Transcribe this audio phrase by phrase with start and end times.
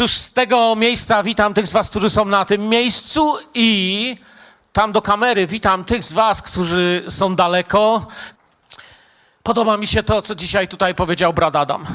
[0.00, 4.16] Cóż, z tego miejsca witam tych z Was, którzy są na tym miejscu i
[4.72, 8.06] tam do kamery witam tych z Was, którzy są daleko.
[9.42, 11.86] Podoba mi się to, co dzisiaj tutaj powiedział brat Adam.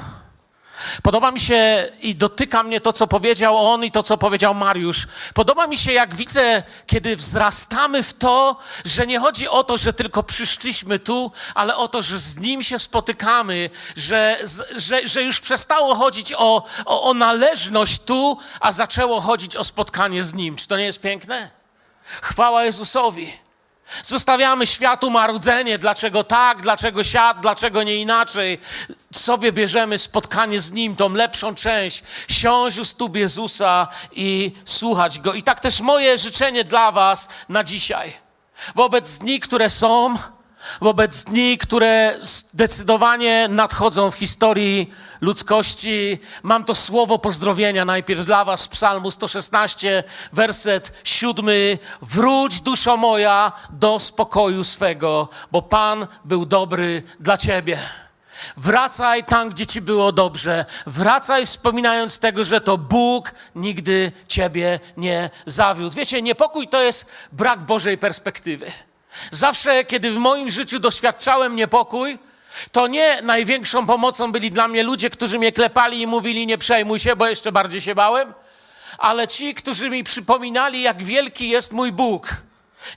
[1.03, 5.07] Podoba mi się i dotyka mnie to, co powiedział on i to, co powiedział Mariusz.
[5.33, 9.93] Podoba mi się, jak widzę, kiedy wzrastamy w to, że nie chodzi o to, że
[9.93, 14.39] tylko przyszliśmy tu, ale o to, że z Nim się spotykamy, że,
[14.75, 20.23] że, że już przestało chodzić o, o, o należność tu, a zaczęło chodzić o spotkanie
[20.23, 20.55] z Nim.
[20.55, 21.49] Czy to nie jest piękne?
[22.21, 23.44] Chwała Jezusowi.
[24.03, 28.59] Zostawiamy światu marudzenie, dlaczego tak, dlaczego siad, dlaczego nie inaczej.
[29.13, 35.33] Sobie bierzemy spotkanie z Nim, tą lepszą część, siąść u stóp Jezusa i słuchać Go.
[35.33, 38.13] I tak też moje życzenie dla Was na dzisiaj.
[38.75, 40.15] Wobec dni, które są,
[40.81, 46.19] wobec dni, które zdecydowanie nadchodzą w historii ludzkości.
[46.43, 51.45] Mam to słowo pozdrowienia najpierw dla Was z Psalmu 116, werset 7.
[52.01, 57.79] Wróć, duszo moja, do spokoju swego, bo Pan był dobry dla Ciebie.
[58.57, 60.65] Wracaj tam, gdzie ci było dobrze.
[60.85, 65.95] Wracaj wspominając tego, że to Bóg nigdy ciebie nie zawiódł.
[65.95, 68.71] Wiecie, niepokój to jest brak Bożej perspektywy.
[69.31, 72.19] Zawsze, kiedy w moim życiu doświadczałem niepokój,
[72.71, 76.99] to nie największą pomocą byli dla mnie ludzie, którzy mnie klepali i mówili: Nie przejmuj
[76.99, 78.33] się, bo jeszcze bardziej się bałem,
[78.97, 82.27] ale ci, którzy mi przypominali, jak wielki jest mój Bóg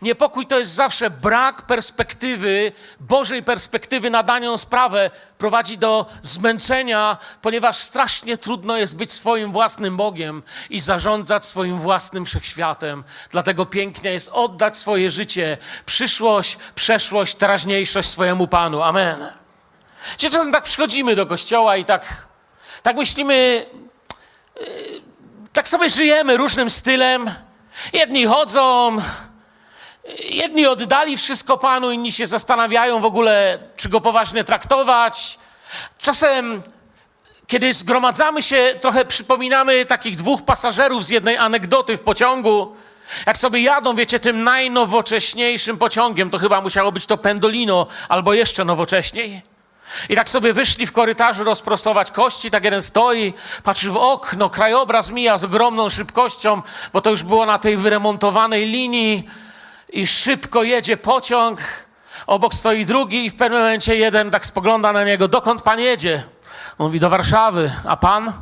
[0.03, 5.11] Niepokój to jest zawsze brak perspektywy, Bożej perspektywy na daną sprawę.
[5.39, 12.25] Prowadzi do zmęczenia, ponieważ strasznie trudno jest być swoim własnym Bogiem i zarządzać swoim własnym
[12.25, 13.05] wszechświatem.
[13.31, 18.83] Dlatego pięknie jest oddać swoje życie, przyszłość, przeszłość, teraźniejszość swojemu Panu.
[18.83, 19.27] Amen.
[20.17, 22.27] Czyli czasem tak przychodzimy do kościoła i tak,
[22.83, 23.67] tak myślimy,
[24.61, 24.67] yy,
[25.53, 27.31] tak sobie żyjemy różnym stylem.
[27.93, 28.97] Jedni chodzą,
[30.31, 35.39] Jedni oddali wszystko Panu, inni się zastanawiają w ogóle, czy go poważnie traktować.
[35.99, 36.63] Czasem,
[37.47, 42.77] kiedy zgromadzamy się, trochę przypominamy takich dwóch pasażerów z jednej anegdoty w pociągu.
[43.27, 48.65] Jak sobie jadą, wiecie, tym najnowocześniejszym pociągiem, to chyba musiało być to Pendolino albo jeszcze
[48.65, 49.43] nowocześniej.
[50.09, 55.11] I tak sobie wyszli w korytarzu rozprostować kości, tak jeden stoi, patrzy w okno, krajobraz
[55.11, 59.29] mija z ogromną szybkością, bo to już było na tej wyremontowanej linii
[59.89, 61.61] i szybko jedzie pociąg.
[62.27, 65.29] Obok stoi drugi i w pewnym momencie jeden tak spogląda na niego.
[65.29, 66.23] Dokąd pan jedzie?
[66.79, 67.73] Mówi, do Warszawy.
[67.85, 68.33] A pan?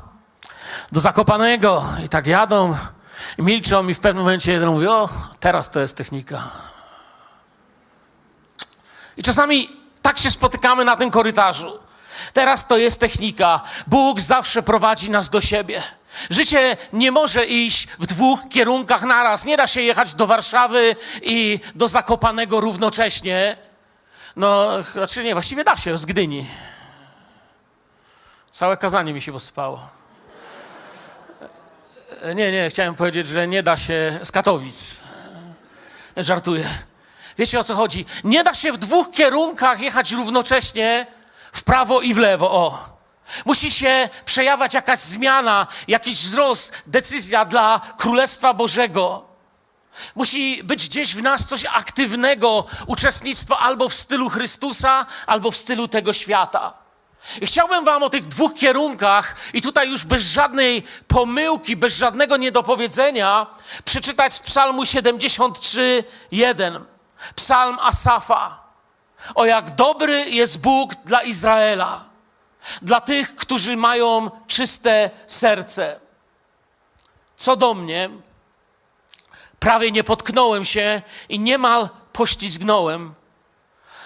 [0.92, 1.84] Do Zakopanego.
[2.04, 2.76] I tak jadą
[3.38, 5.08] i milczą i w pewnym momencie jeden mówi, o,
[5.40, 6.42] teraz to jest technika.
[9.16, 11.78] I czasami tak się spotykamy na tym korytarzu.
[12.32, 13.60] Teraz to jest technika.
[13.86, 15.82] Bóg zawsze prowadzi nas do siebie.
[16.30, 19.44] Życie nie może iść w dwóch kierunkach naraz.
[19.44, 23.56] Nie da się jechać do Warszawy i do Zakopanego równocześnie.
[24.36, 26.46] No, znaczy nie, właściwie da się, z Gdyni.
[28.50, 29.80] Całe kazanie mi się posypało.
[32.34, 34.96] Nie, nie, chciałem powiedzieć, że nie da się z Katowic.
[36.16, 36.68] Żartuję.
[37.38, 38.06] Wiecie o co chodzi?
[38.24, 41.06] Nie da się w dwóch kierunkach jechać równocześnie
[41.52, 42.50] w prawo i w lewo.
[42.50, 42.95] O.
[43.44, 49.26] Musi się przejawiać jakaś zmiana, jakiś wzrost, decyzja dla Królestwa Bożego.
[50.14, 55.88] Musi być gdzieś w nas coś aktywnego, uczestnictwo albo w stylu Chrystusa, albo w stylu
[55.88, 56.72] tego świata.
[57.40, 62.36] I chciałbym Wam o tych dwóch kierunkach, i tutaj już bez żadnej pomyłki, bez żadnego
[62.36, 63.46] niedopowiedzenia,
[63.84, 66.84] przeczytać z Psalmu 73, 1.
[67.34, 68.66] Psalm Asafa.
[69.34, 72.15] O jak dobry jest Bóg dla Izraela
[72.82, 76.00] dla tych, którzy mają czyste serce.
[77.36, 78.10] Co do mnie,
[79.58, 83.14] prawie nie potknąłem się i niemal poślizgnąłem,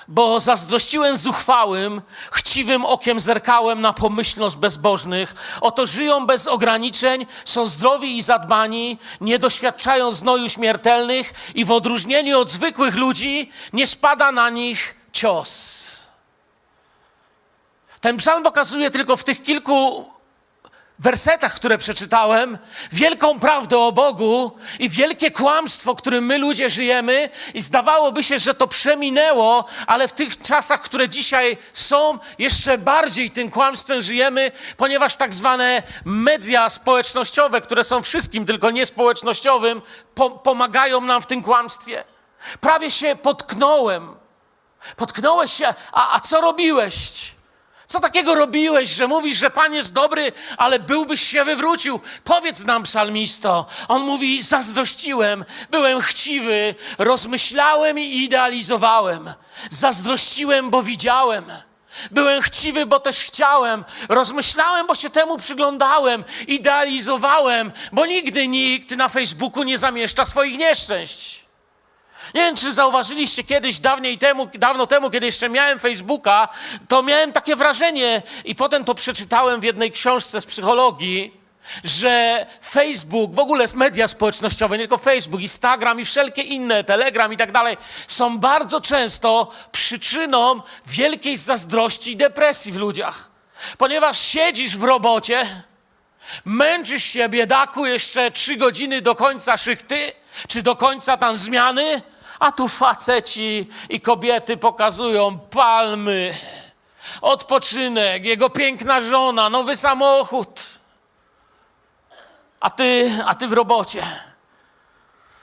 [0.09, 5.35] bo zazdrościłem zuchwałym, chciwym okiem zerkałem na pomyślność bezbożnych.
[5.61, 12.39] Oto żyją bez ograniczeń, są zdrowi i zadbani, nie doświadczają znoju śmiertelnych i w odróżnieniu
[12.39, 15.70] od zwykłych ludzi nie spada na nich cios.
[18.01, 20.11] Ten psalm pokazuje tylko w tych kilku
[21.01, 22.59] wersetach, które przeczytałem,
[22.93, 28.55] wielką prawdę o Bogu i wielkie kłamstwo, którym my ludzie żyjemy, i zdawałoby się, że
[28.55, 35.17] to przeminęło, ale w tych czasach, które dzisiaj są, jeszcze bardziej tym kłamstwem żyjemy, ponieważ
[35.17, 39.83] tak zwane media społecznościowe, które są wszystkim, tylko niespołecznościowym,
[40.15, 42.05] po pomagają nam w tym kłamstwie.
[42.61, 44.15] Prawie się potknąłem.
[44.97, 46.95] Potknąłeś się, a, a co robiłeś?
[47.91, 52.01] Co takiego robiłeś, że mówisz, że Pan jest dobry, ale byłbyś się wywrócił?
[52.25, 53.67] Powiedz nam, psalmisto.
[53.89, 59.33] On mówi: Zazdrościłem, byłem chciwy, rozmyślałem i idealizowałem.
[59.71, 61.45] Zazdrościłem, bo widziałem.
[62.11, 63.85] Byłem chciwy, bo też chciałem.
[64.09, 66.25] Rozmyślałem, bo się temu przyglądałem.
[66.47, 71.50] Idealizowałem, bo nigdy nikt na Facebooku nie zamieszcza swoich nieszczęść.
[72.35, 76.49] Nie wiem, czy zauważyliście kiedyś, dawniej temu, dawno temu, kiedy jeszcze miałem Facebooka,
[76.89, 81.41] to miałem takie wrażenie i potem to przeczytałem w jednej książce z psychologii,
[81.85, 87.37] że Facebook, w ogóle media społecznościowe, nie tylko Facebook, Instagram i wszelkie inne, Telegram i
[87.37, 87.77] tak dalej,
[88.09, 93.31] są bardzo często przyczyną wielkiej zazdrości i depresji w ludziach.
[93.79, 95.65] Ponieważ siedzisz w robocie,
[96.45, 100.13] męczysz się, biedaku, jeszcze trzy godziny do końca szychty,
[100.49, 102.03] czy do końca tam zmiany,
[102.39, 106.35] a tu faceci i kobiety pokazują palmy,
[107.21, 110.61] odpoczynek, jego piękna żona, nowy samochód.
[112.61, 114.03] A ty, a ty w robocie.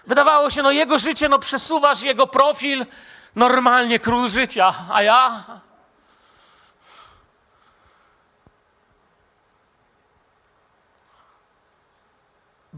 [0.07, 2.85] Wydawało się, no jego życie, no przesuwasz jego profil,
[3.35, 5.43] normalnie król życia, a ja?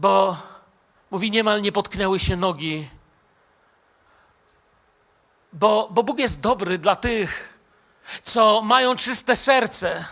[0.00, 0.36] Bo,
[1.10, 2.88] mówi, niemal nie potknęły się nogi
[5.52, 7.58] bo, bo Bóg jest dobry dla tych,
[8.22, 10.04] co mają czyste serce.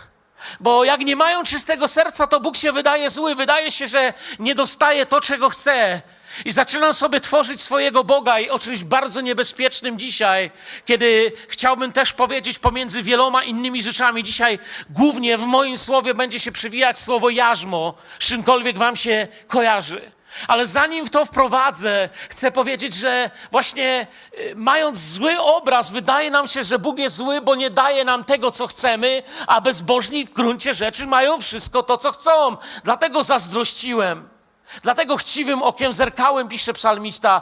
[0.59, 3.35] Bo jak nie mają czystego serca, to Bóg się wydaje zły.
[3.35, 6.01] Wydaje się, że nie dostaje to, czego chce.
[6.45, 10.51] I zaczynam sobie tworzyć swojego Boga i o czymś bardzo niebezpiecznym dzisiaj,
[10.85, 14.23] kiedy chciałbym też powiedzieć pomiędzy wieloma innymi rzeczami.
[14.23, 14.59] Dzisiaj
[14.89, 20.11] głównie w moim słowie będzie się przewijać słowo jarzmo, czymkolwiek wam się kojarzy.
[20.47, 24.07] Ale zanim w to wprowadzę, chcę powiedzieć, że właśnie
[24.39, 28.23] y, mając zły obraz, wydaje nam się, że Bóg jest zły, bo nie daje nam
[28.23, 32.57] tego, co chcemy, a bezbożni w gruncie rzeczy mają wszystko to, co chcą.
[32.83, 34.38] Dlatego zazdrościłem.
[34.83, 37.41] Dlatego chciwym okiem zerkałem, pisze psalmista,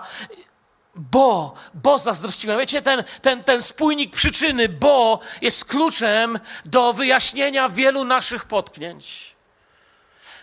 [0.96, 2.60] bo, bo zazdrościłem.
[2.60, 9.36] Wiecie, ten, ten, ten spójnik przyczyny, bo jest kluczem do wyjaśnienia wielu naszych potknięć.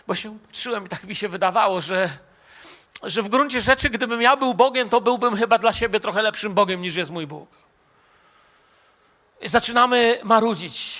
[0.07, 2.09] Bo się uczyłem i tak mi się wydawało, że
[3.03, 6.53] że w gruncie rzeczy, gdybym ja był Bogiem, to byłbym chyba dla siebie trochę lepszym
[6.53, 7.49] Bogiem niż jest mój Bóg.
[9.41, 10.94] I zaczynamy marudzić.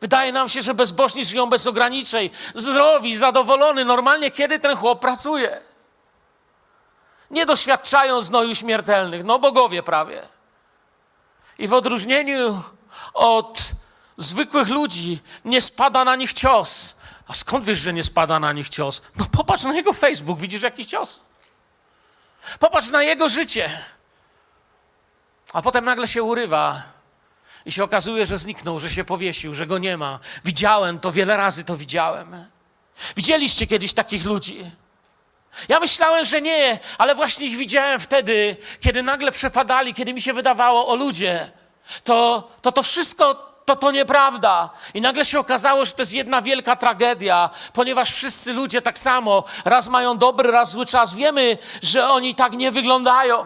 [0.00, 3.84] Wydaje nam się, że bezbożni żyją bez ograniczeń, zdrowi, zadowolony.
[3.84, 5.60] Normalnie kiedy ten chłop pracuje?
[7.30, 10.22] Nie doświadczają znoju śmiertelnych, no bogowie prawie.
[11.58, 12.62] I w odróżnieniu
[13.14, 13.60] od
[14.16, 16.96] zwykłych ludzi nie spada na nich cios.
[17.28, 19.02] A skąd wiesz, że nie spada na nich cios?
[19.16, 21.20] No popatrz na jego Facebook, widzisz jakiś cios.
[22.58, 23.70] Popatrz na jego życie.
[25.52, 26.82] A potem nagle się urywa
[27.66, 30.18] i się okazuje, że zniknął, że się powiesił, że go nie ma.
[30.44, 32.44] Widziałem to, wiele razy to widziałem.
[33.16, 34.70] Widzieliście kiedyś takich ludzi?
[35.68, 40.32] Ja myślałem, że nie, ale właśnie ich widziałem wtedy, kiedy nagle przepadali, kiedy mi się
[40.32, 41.50] wydawało o ludzie.
[42.04, 44.70] To to, to wszystko to to nieprawda.
[44.94, 49.44] I nagle się okazało, że to jest jedna wielka tragedia, ponieważ wszyscy ludzie tak samo,
[49.64, 51.14] raz mają dobry, raz zły czas.
[51.14, 53.44] Wiemy, że oni tak nie wyglądają.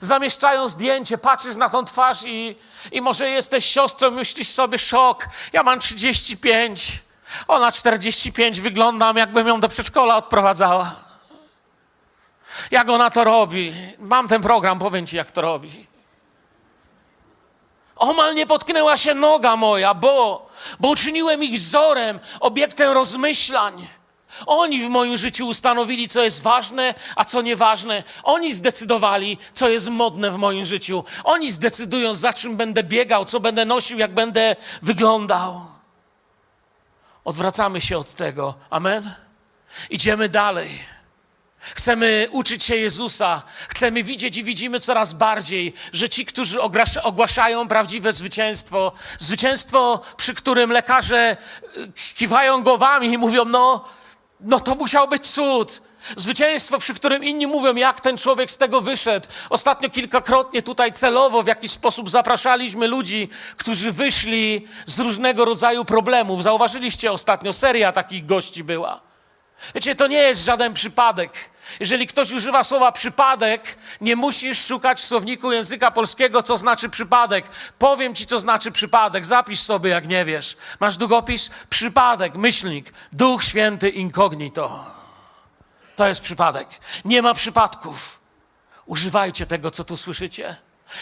[0.00, 2.56] Zamieszczają zdjęcie, patrzysz na tą twarz i,
[2.92, 5.28] i może jesteś siostrą, myślisz sobie szok.
[5.52, 7.02] Ja mam 35,
[7.48, 10.94] ona 45, wyglądam jakbym ją do przedszkola odprowadzała.
[12.70, 13.74] Jak ona to robi?
[13.98, 15.86] Mam ten program, powiem ci, jak to robi.
[17.96, 20.48] Omal nie potknęła się noga moja, bo,
[20.80, 23.88] bo uczyniłem ich wzorem, obiektem rozmyślań.
[24.46, 28.02] Oni w moim życiu ustanowili, co jest ważne, a co nieważne.
[28.22, 31.04] Oni zdecydowali, co jest modne w moim życiu.
[31.24, 35.60] Oni zdecydują, za czym będę biegał, co będę nosił, jak będę wyglądał.
[37.24, 38.54] Odwracamy się od tego.
[38.70, 39.14] Amen.
[39.90, 40.98] Idziemy dalej.
[41.60, 46.60] Chcemy uczyć się Jezusa, chcemy widzieć i widzimy coraz bardziej, że ci, którzy
[47.02, 51.36] ogłaszają prawdziwe zwycięstwo, zwycięstwo, przy którym lekarze
[51.76, 53.84] y, kiwają głowami i mówią: No,
[54.40, 55.82] no to musiał być cud.
[56.16, 59.28] Zwycięstwo, przy którym inni mówią, jak ten człowiek z tego wyszedł.
[59.50, 66.42] Ostatnio kilkakrotnie tutaj celowo w jakiś sposób zapraszaliśmy ludzi, którzy wyszli z różnego rodzaju problemów.
[66.42, 69.07] Zauważyliście ostatnio, seria takich gości była.
[69.74, 71.50] Wiecie, to nie jest żaden przypadek.
[71.80, 77.46] Jeżeli ktoś używa słowa przypadek, nie musisz szukać w słowniku języka polskiego, co znaczy przypadek.
[77.78, 79.26] Powiem ci, co znaczy przypadek.
[79.26, 80.56] Zapisz sobie, jak nie wiesz.
[80.80, 81.50] Masz długopis?
[81.70, 84.84] Przypadek, myślnik, Duch Święty incognito.
[85.96, 86.68] To jest przypadek.
[87.04, 88.20] Nie ma przypadków.
[88.86, 90.56] Używajcie tego, co tu słyszycie.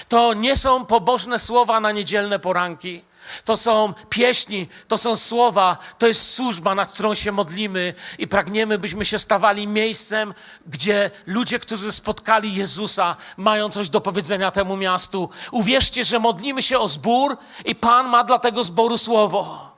[0.09, 3.05] To nie są pobożne słowa na niedzielne poranki.
[3.45, 8.79] To są pieśni, to są słowa, to jest służba, nad którą się modlimy i pragniemy,
[8.79, 10.35] byśmy się stawali miejscem,
[10.67, 15.31] gdzie ludzie, którzy spotkali Jezusa, mają coś do powiedzenia temu miastu.
[15.51, 19.73] Uwierzcie, że modlimy się o zbór i Pan ma dla tego zboru słowo.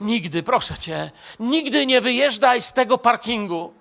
[0.00, 3.79] Nigdy, proszę cię, nigdy nie wyjeżdżaj z tego parkingu.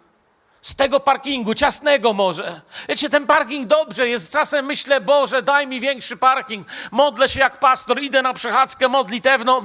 [0.79, 2.61] Tego parkingu, ciasnego może.
[2.89, 4.33] Wiecie, ten parking dobrze jest.
[4.33, 6.67] Czasem myślę, Boże, daj mi większy parking.
[6.91, 9.61] Modlę się jak pastor, idę na przechadzkę modlitewną.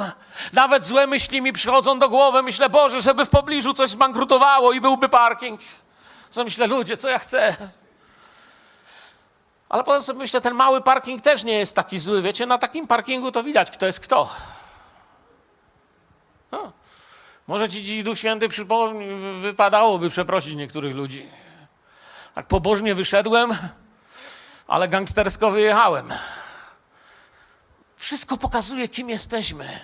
[0.53, 2.43] Nawet złe myśli mi przychodzą do głowy.
[2.43, 5.61] Myślę, Boże, żeby w pobliżu coś zbankrutowało i byłby parking.
[6.31, 7.57] Co myślę, ludzie, co ja chcę?
[9.69, 12.23] Ale potem sobie myślę, ten mały parking też nie jest taki zły.
[12.23, 14.29] Wiecie, na takim parkingu to widać, kto jest kto.
[17.47, 21.29] Może ci dziś Duch Święty przypo- wypadałoby przeprosić niektórych ludzi.
[22.35, 23.51] Tak pobożnie wyszedłem,
[24.67, 26.09] ale gangstersko wyjechałem.
[27.97, 29.81] Wszystko pokazuje, kim jesteśmy.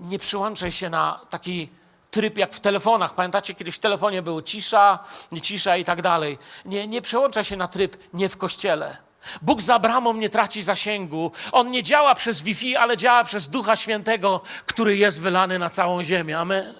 [0.00, 1.70] Nie przyłączaj się na taki
[2.10, 3.14] tryb jak w telefonach.
[3.14, 4.98] Pamiętacie, kiedyś w telefonie było cisza,
[5.32, 6.38] nie cisza i tak dalej.
[6.64, 8.96] Nie, nie przełączaj się na tryb nie w kościele.
[9.42, 11.32] Bóg za bramą nie traci zasięgu.
[11.52, 16.02] On nie działa przez Wi-Fi, ale działa przez Ducha Świętego, który jest wylany na całą
[16.02, 16.38] ziemię.
[16.38, 16.74] Amen.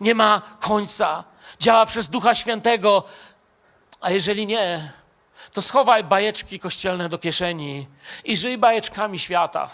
[0.00, 1.24] Nie ma końca.
[1.60, 3.04] Działa przez Ducha Świętego.
[4.00, 4.92] A jeżeli nie,
[5.52, 7.86] to schowaj bajeczki kościelne do kieszeni
[8.24, 9.70] i żyj bajeczkami świata.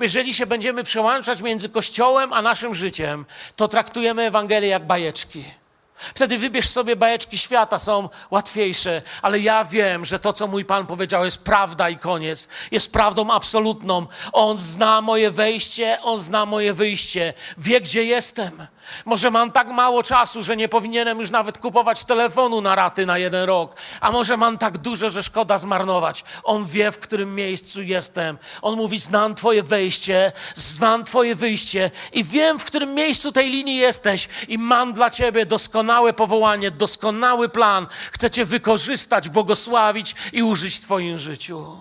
[0.00, 3.26] Jeżeli się będziemy przełączać między Kościołem a naszym życiem,
[3.56, 5.44] to traktujemy Ewangelię jak bajeczki.
[5.98, 10.86] Wtedy wybierz sobie bajeczki świata, są łatwiejsze, ale ja wiem, że to, co mój Pan
[10.86, 12.48] powiedział, jest prawda i koniec.
[12.70, 14.06] Jest prawdą absolutną.
[14.32, 18.66] On zna moje wejście, on zna moje wyjście, wie, gdzie jestem.
[19.04, 23.18] Może mam tak mało czasu, że nie powinienem już nawet kupować telefonu na raty na
[23.18, 26.24] jeden rok, a może mam tak dużo, że szkoda zmarnować.
[26.44, 28.38] On wie, w którym miejscu jestem.
[28.62, 33.76] On mówi: Znam Twoje wejście, znam Twoje wyjście i wiem, w którym miejscu tej linii
[33.76, 37.86] jesteś, i mam dla Ciebie doskonałe powołanie, doskonały plan.
[38.12, 41.76] Chcę Cię wykorzystać, błogosławić i użyć w Twoim życiu.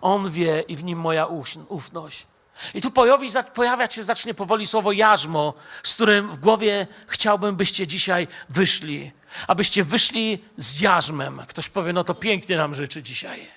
[0.00, 1.26] On wie i w nim moja
[1.68, 2.26] ufność.
[2.74, 7.86] I tu pojawi, pojawiać się zacznie powoli słowo jarzmo, z którym w głowie chciałbym, byście
[7.86, 9.12] dzisiaj wyszli.
[9.48, 11.42] Abyście wyszli z jarzmem.
[11.48, 13.48] Ktoś powie, no to pięknie nam życzy dzisiaj.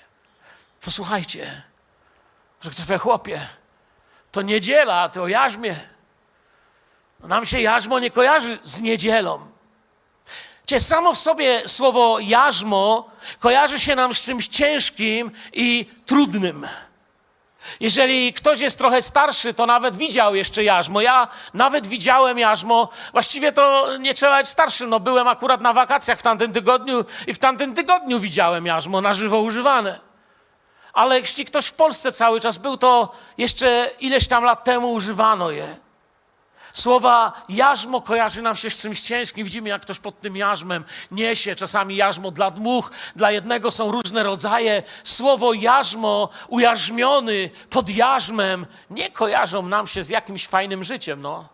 [0.81, 1.61] Posłuchajcie,
[2.61, 3.41] że ktoś powie, chłopie,
[4.31, 5.75] to niedziela, to o jarzmie.
[7.19, 9.47] Nam się jarzmo nie kojarzy z niedzielą.
[10.65, 16.67] Cie samo w sobie słowo jarzmo kojarzy się nam z czymś ciężkim i trudnym.
[17.79, 21.01] Jeżeli ktoś jest trochę starszy, to nawet widział jeszcze jarzmo.
[21.01, 22.89] Ja nawet widziałem jarzmo.
[23.11, 24.89] Właściwie to nie trzeba być starszym.
[24.89, 29.13] No, byłem akurat na wakacjach w tamtym tygodniu i w tamtym tygodniu widziałem jarzmo na
[29.13, 29.99] żywo używane.
[30.93, 35.51] Ale jeśli ktoś w Polsce cały czas był, to jeszcze ileś tam lat temu używano
[35.51, 35.86] je.
[36.73, 39.45] Słowa jarzmo kojarzy nam się z czymś ciężkim.
[39.45, 41.55] Widzimy, jak ktoś pod tym jarzmem niesie.
[41.55, 44.83] Czasami jarzmo dla dmuch, dla jednego są różne rodzaje.
[45.03, 51.21] Słowo jarzmo, ujarzmiony pod jarzmem, nie kojarzą nam się z jakimś fajnym życiem.
[51.21, 51.47] No,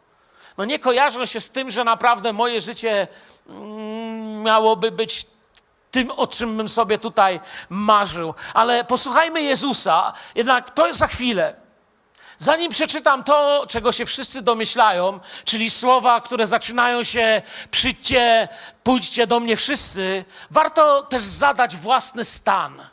[0.58, 3.08] no nie kojarzą się z tym, że naprawdę moje życie
[3.50, 5.26] mm, miałoby być
[5.92, 7.40] tym, o czym bym sobie tutaj
[7.70, 8.34] marzył.
[8.54, 11.63] Ale posłuchajmy Jezusa, jednak to za chwilę.
[12.44, 18.48] Zanim przeczytam to, czego się wszyscy domyślają, czyli słowa, które zaczynają się przyjdźcie,
[18.84, 22.86] pójdźcie do mnie wszyscy, warto też zadać własny stan.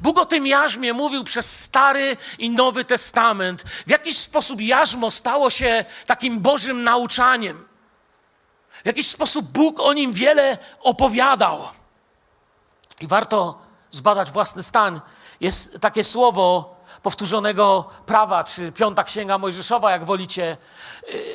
[0.00, 3.62] Bóg o tym jarzmie mówił przez Stary i Nowy Testament.
[3.62, 7.68] W jakiś sposób jarzmo stało się takim Bożym nauczaniem.
[8.82, 11.68] W jakiś sposób Bóg o nim wiele opowiadał.
[13.00, 13.58] I warto
[13.90, 15.00] zbadać własny stan.
[15.40, 20.56] Jest takie słowo, powtórzonego prawa, czy piąta księga Mojżeszowa, jak wolicie,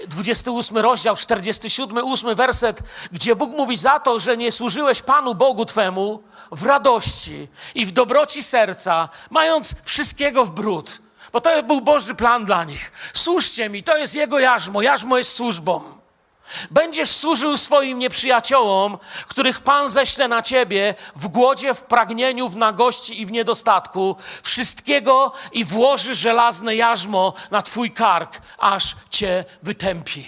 [0.08, 2.80] 28 y, rozdział, 47, 8 werset,
[3.12, 7.92] gdzie Bóg mówi za to, że nie służyłeś Panu Bogu Twemu w radości i w
[7.92, 11.00] dobroci serca, mając wszystkiego w bród.
[11.34, 12.92] Bo to był Boży plan dla nich.
[13.14, 14.82] Służcie mi, to jest Jego jarzmo.
[14.82, 16.03] Jarzmo jest służbą.
[16.72, 18.98] Będziesz służył swoim nieprzyjaciołom,
[19.28, 25.34] których Pan ześle na ciebie w głodzie, w pragnieniu, w nagości i w niedostatku, wszystkiego
[25.52, 30.26] i włoży żelazne jarzmo na twój kark, aż cię wytępi.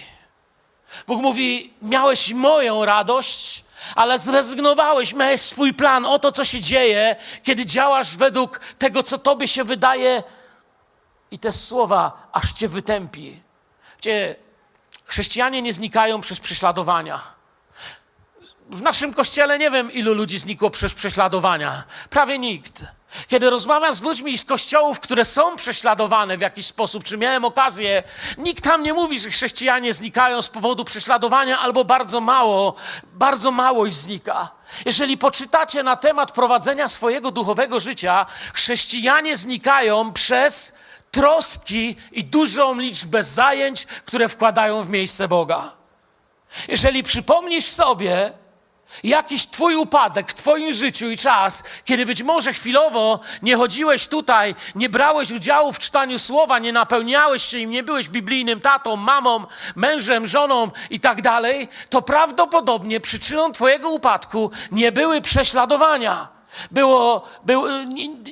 [1.07, 3.63] Bóg mówi: Miałeś moją radość,
[3.95, 9.17] ale zrezygnowałeś, miałeś swój plan o to, co się dzieje, kiedy działasz według tego, co
[9.17, 10.23] tobie się wydaje,
[11.31, 13.41] i te słowa aż cię wytępi.
[13.97, 14.35] Gdzie
[15.05, 17.21] Chrześcijanie nie znikają przez prześladowania.
[18.69, 21.83] w naszym kościele nie wiem, ilu ludzi znikło przez prześladowania.
[22.09, 22.83] Prawie nikt.
[23.27, 28.03] Kiedy rozmawiam z ludźmi z kościołów, które są prześladowane w jakiś sposób, czy miałem okazję,
[28.37, 33.85] nikt tam nie mówi, że chrześcijanie znikają z powodu prześladowania, albo bardzo mało, bardzo mało
[33.85, 34.51] ich znika.
[34.85, 40.73] Jeżeli poczytacie na temat prowadzenia swojego duchowego życia, chrześcijanie znikają przez
[41.15, 45.71] troski i dużą liczbę zajęć, które wkładają w miejsce Boga.
[46.67, 48.33] Jeżeli przypomnisz sobie,
[49.03, 54.55] jakiś Twój upadek w Twoim życiu i czas, kiedy być może chwilowo nie chodziłeś tutaj,
[54.75, 59.45] nie brałeś udziału w czytaniu słowa, nie napełniałeś się im, nie byłeś biblijnym tatą, mamą,
[59.75, 66.34] mężem, żoną i tak dalej, to prawdopodobnie przyczyną Twojego upadku nie były prześladowania.
[66.71, 67.67] Było, było,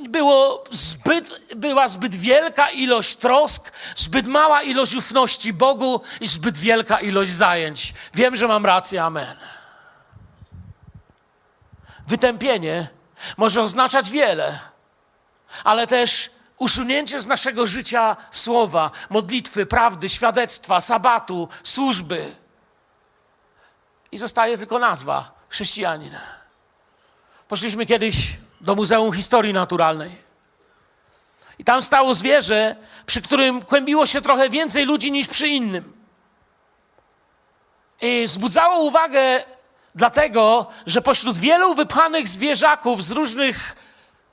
[0.10, 7.00] było zbyt, była zbyt wielka ilość trosk, zbyt mała ilość ufności Bogu i zbyt wielka
[7.00, 7.94] ilość zajęć.
[8.14, 9.36] Wiem, że mam rację, amen.
[12.08, 12.88] Wytępienie
[13.38, 14.60] może oznaczać wiele,
[15.64, 22.36] ale też usunięcie z naszego życia słowa, modlitwy, prawdy, świadectwa, sabatu, służby.
[24.12, 26.18] I zostaje tylko nazwa chrześcijanin.
[27.48, 30.12] Poszliśmy kiedyś do Muzeum Historii Naturalnej.
[31.60, 35.94] I tam stało zwierzę, przy którym kłębiło się trochę więcej ludzi niż przy innym.
[38.02, 39.44] I wzbudzało uwagę
[39.96, 43.76] Dlatego, że pośród wielu wypchanych zwierzaków z różnych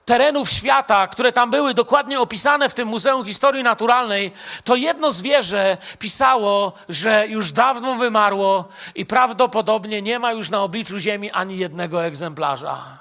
[0.05, 4.33] terenów świata, które tam były dokładnie opisane w tym Muzeum Historii Naturalnej,
[4.65, 10.99] to jedno zwierzę pisało, że już dawno wymarło i prawdopodobnie nie ma już na obliczu
[10.99, 12.99] Ziemi ani jednego egzemplarza.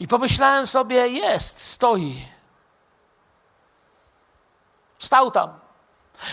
[0.00, 2.24] I pomyślałem sobie, jest, stoi.
[4.98, 5.50] Stał tam.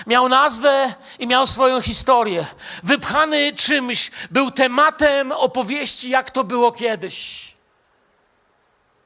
[0.07, 2.45] Miał nazwę i miał swoją historię.
[2.83, 7.54] Wypchany czymś, był tematem opowieści, jak to było kiedyś.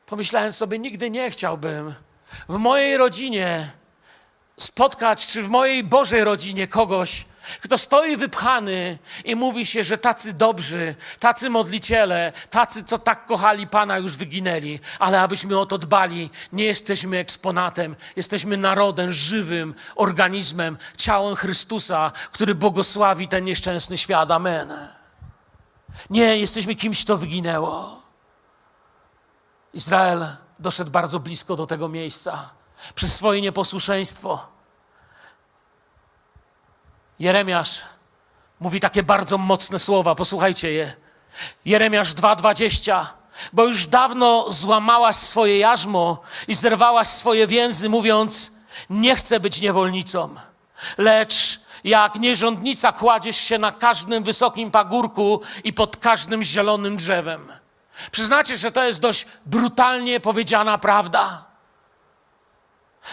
[0.10, 1.94] Pomyślałem sobie, nigdy nie chciałbym
[2.50, 3.72] w mojej rodzinie
[4.58, 7.26] spotkać, czy w mojej Bożej rodzinie kogoś,
[7.62, 13.68] kto stoi wypchany i mówi się, że tacy dobrzy, tacy modliciele, tacy, co tak kochali
[13.68, 20.78] Pana, już wyginęli, ale abyśmy o to dbali, nie jesteśmy eksponatem, jesteśmy narodem żywym, organizmem,
[20.98, 24.32] ciałem Chrystusa, który błogosławi ten nieszczęsny świat.
[24.32, 24.74] Amen.
[26.10, 27.99] Nie, jesteśmy kimś, kto wyginęło.
[29.74, 30.28] Izrael
[30.60, 32.50] doszedł bardzo blisko do tego miejsca
[32.96, 34.48] przez swoje nieposłuszeństwo
[37.20, 37.82] Jeremiasz
[38.60, 40.94] mówi takie bardzo mocne słowa, posłuchajcie je.
[41.66, 43.06] Jeremiasz 2:20.
[43.54, 48.52] Bo już dawno złamałaś swoje jarzmo i zerwałaś swoje więzy, mówiąc:
[48.90, 50.36] Nie chcę być niewolnicą,
[50.98, 57.52] lecz jak nierządnica kładziesz się na każdym wysokim pagórku i pod każdym zielonym drzewem.
[58.12, 61.50] Przyznacie, że to jest dość brutalnie powiedziana prawda.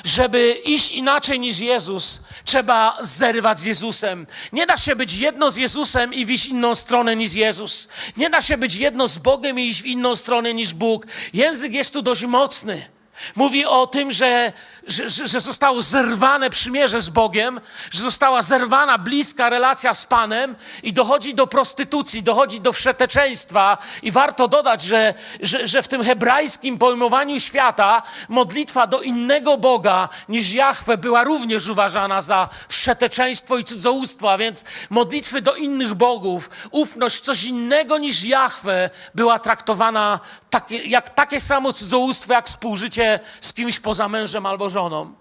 [0.05, 4.27] Żeby iść inaczej niż Jezus, trzeba zerwać z Jezusem.
[4.53, 7.89] Nie da się być jedno z Jezusem i iść inną stronę niż Jezus.
[8.17, 11.07] Nie da się być jedno z Bogiem i iść w inną stronę niż Bóg.
[11.33, 12.96] Język jest tu dość mocny.
[13.37, 14.53] Mówi o tym, że,
[14.87, 20.93] że, że, zostało zerwane przymierze z Bogiem, że została zerwana bliska relacja z Panem i
[20.93, 23.79] dochodzi do prostytucji, dochodzi do wszeteczeństwa.
[24.03, 30.09] I warto dodać, że, że, że w tym hebrajskim pojmowaniu świata modlitwa do innego Boga
[30.29, 36.51] niż Jahwe była również uważana za wszeteczeństwo i cudzołóstwo, a więc modlitwy do innych bogów,
[36.71, 43.06] ufność w coś innego niż Jahwe była traktowana takie, jak takie samo cudzołóstwo, jak współżycie
[43.41, 45.15] z kimś poza mężem albo żoną.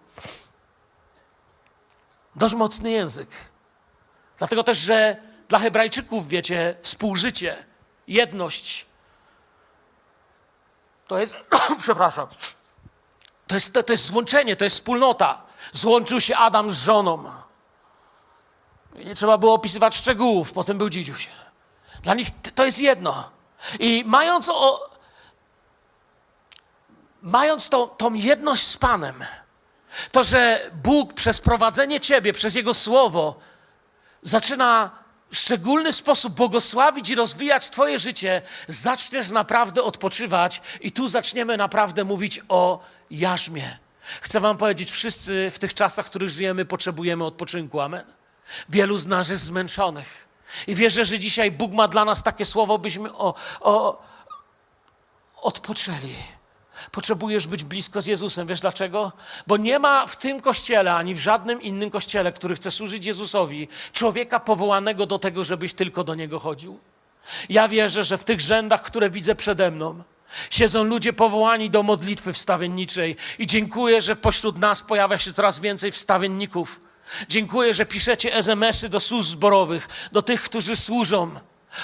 [2.36, 3.30] Dość mocny język.
[4.38, 5.16] Dlatego też, że
[5.48, 7.66] dla Hebrajczyków, wiecie, współżycie,
[8.08, 8.86] jedność
[11.08, 11.38] to jest,
[11.84, 12.28] przepraszam,
[13.48, 15.42] to jest, to, to jest złączenie, to jest wspólnota.
[15.72, 17.32] Złączył się Adam z żoną.
[18.96, 21.30] I nie trzeba było opisywać szczegółów, potem był dzidziuś.
[22.04, 23.30] Dla nich to jest jedno.
[23.80, 24.90] I mając o,
[27.26, 29.16] mając tą, tą jedność z Panem,
[30.12, 33.40] to, że Bóg przez prowadzenie Ciebie, przez Jego Słowo
[34.22, 34.92] zaczyna
[35.32, 42.04] w szczególny sposób błogosławić i rozwijać Twoje życie, zaczniesz naprawdę odpoczywać i tu zaczniemy naprawdę
[42.04, 42.80] mówić o
[43.12, 43.78] jarzmie.
[44.22, 47.82] Chcę Wam powiedzieć, wszyscy w tych czasach, w których żyjemy, potrzebujemy odpoczynku.
[47.82, 48.04] Amen.
[48.70, 50.28] Wielu z nas jest zmęczonych.
[50.68, 54.02] I wierzę, że dzisiaj Bóg ma dla nas takie słowo, byśmy o, o,
[55.42, 56.16] odpoczęli.
[56.92, 58.48] Potrzebujesz być blisko z Jezusem.
[58.48, 59.12] Wiesz dlaczego?
[59.48, 63.68] Bo nie ma w tym kościele, ani w żadnym innym kościele, który chce służyć Jezusowi,
[63.94, 66.80] człowieka powołanego do tego, żebyś tylko do niego chodził.
[67.50, 70.04] Ja wierzę, że w tych rzędach, które widzę przede mną,
[70.50, 75.92] siedzą ludzie powołani do modlitwy wstawienniczej i dziękuję, że pośród nas pojawia się coraz więcej
[75.92, 76.82] wstawienników.
[77.30, 81.32] Dziękuję, że piszecie SMS-y do służb zborowych, do tych, którzy służą.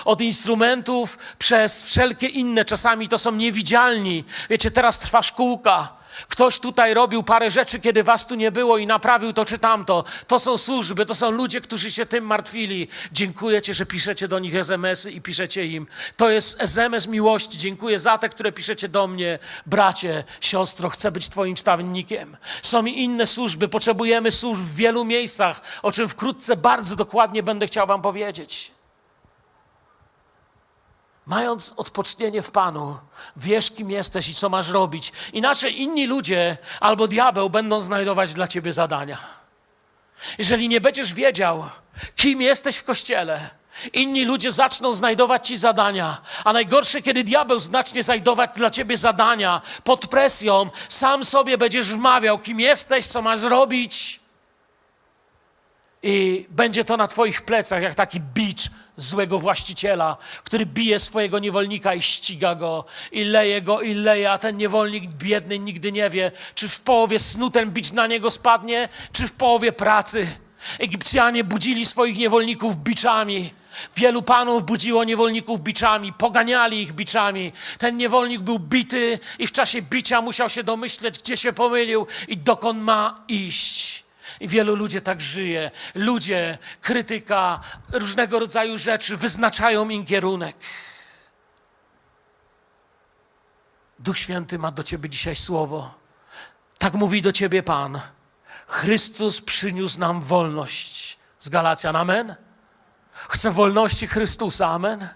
[0.06, 4.24] Od instrumentów przez wszelkie inne, czasami to są niewidzialni.
[4.50, 6.02] Wiecie, teraz trwa szkółka.
[6.28, 10.04] Ktoś tutaj robił parę rzeczy, kiedy was tu nie było i naprawił to czy tamto.
[10.28, 12.88] To są służby, to są ludzie, którzy się tym martwili.
[13.12, 15.88] Dziękuję Ci, że piszecie do nich SMS-y i piszecie im.
[16.18, 17.58] To jest SMS miłości.
[17.58, 19.40] Dziękuję za te, które piszecie do mnie.
[19.66, 22.38] Bracie, siostro, chcę być Twoim wstawiennikiem.
[22.62, 23.70] Są i inne służby.
[23.70, 28.72] Potrzebujemy służb w wielu miejscach, o czym wkrótce bardzo dokładnie będę chciał Wam powiedzieć.
[31.26, 32.98] Mając odpocznienie w Panu,
[33.36, 35.12] wiesz, kim jesteś i co masz robić.
[35.34, 39.18] Inaczej inni ludzie albo diabeł będą znajdować dla ciebie zadania.
[40.38, 41.66] Jeżeli nie będziesz wiedział,
[42.16, 43.50] kim jesteś w kościele,
[43.94, 46.22] inni ludzie zaczną znajdować ci zadania.
[46.44, 52.40] A najgorsze, kiedy diabeł zacznie znajdować dla ciebie zadania pod presją, sam sobie będziesz wmawiał,
[52.40, 54.20] kim jesteś, co masz robić.
[56.04, 61.94] I będzie to na Twoich plecach, jak taki bicz złego właściciela, który bije swojego niewolnika
[61.94, 66.32] i ściga go, i leje go, i leje, a ten niewolnik biedny nigdy nie wie,
[66.56, 70.28] czy w połowie snu ten bicz na niego spadnie, czy w połowie pracy.
[70.80, 73.54] Egipcjanie budzili swoich niewolników biczami.
[73.96, 77.52] Wielu panów budziło niewolników biczami, poganiali ich biczami.
[77.78, 82.38] Ten niewolnik był bity i w czasie bicia musiał się domyśleć, gdzie się pomylił i
[82.38, 84.01] dokąd ma iść.
[84.40, 85.72] I wielu ludzi tak żyje.
[85.96, 87.60] Ludzie, krytyka,
[87.92, 90.56] różnego rodzaju rzeczy wyznaczają im kierunek.
[94.00, 95.94] Duch Święty ma do ciebie dzisiaj słowo.
[96.78, 98.02] Tak mówi do ciebie Pan.
[98.68, 101.20] Chrystus przyniósł nam wolność.
[101.40, 102.36] Z Galacjan, amen?
[103.12, 105.08] Chcę wolności Chrystusa, amen?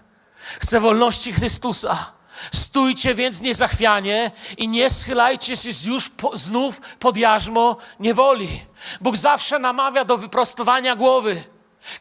[0.60, 2.15] Chcę wolności Chrystusa.
[2.52, 8.60] Stójcie więc niezachwianie i nie schylajcie się już po, znów pod jarzmo niewoli.
[9.00, 11.42] Bóg zawsze namawia do wyprostowania głowy.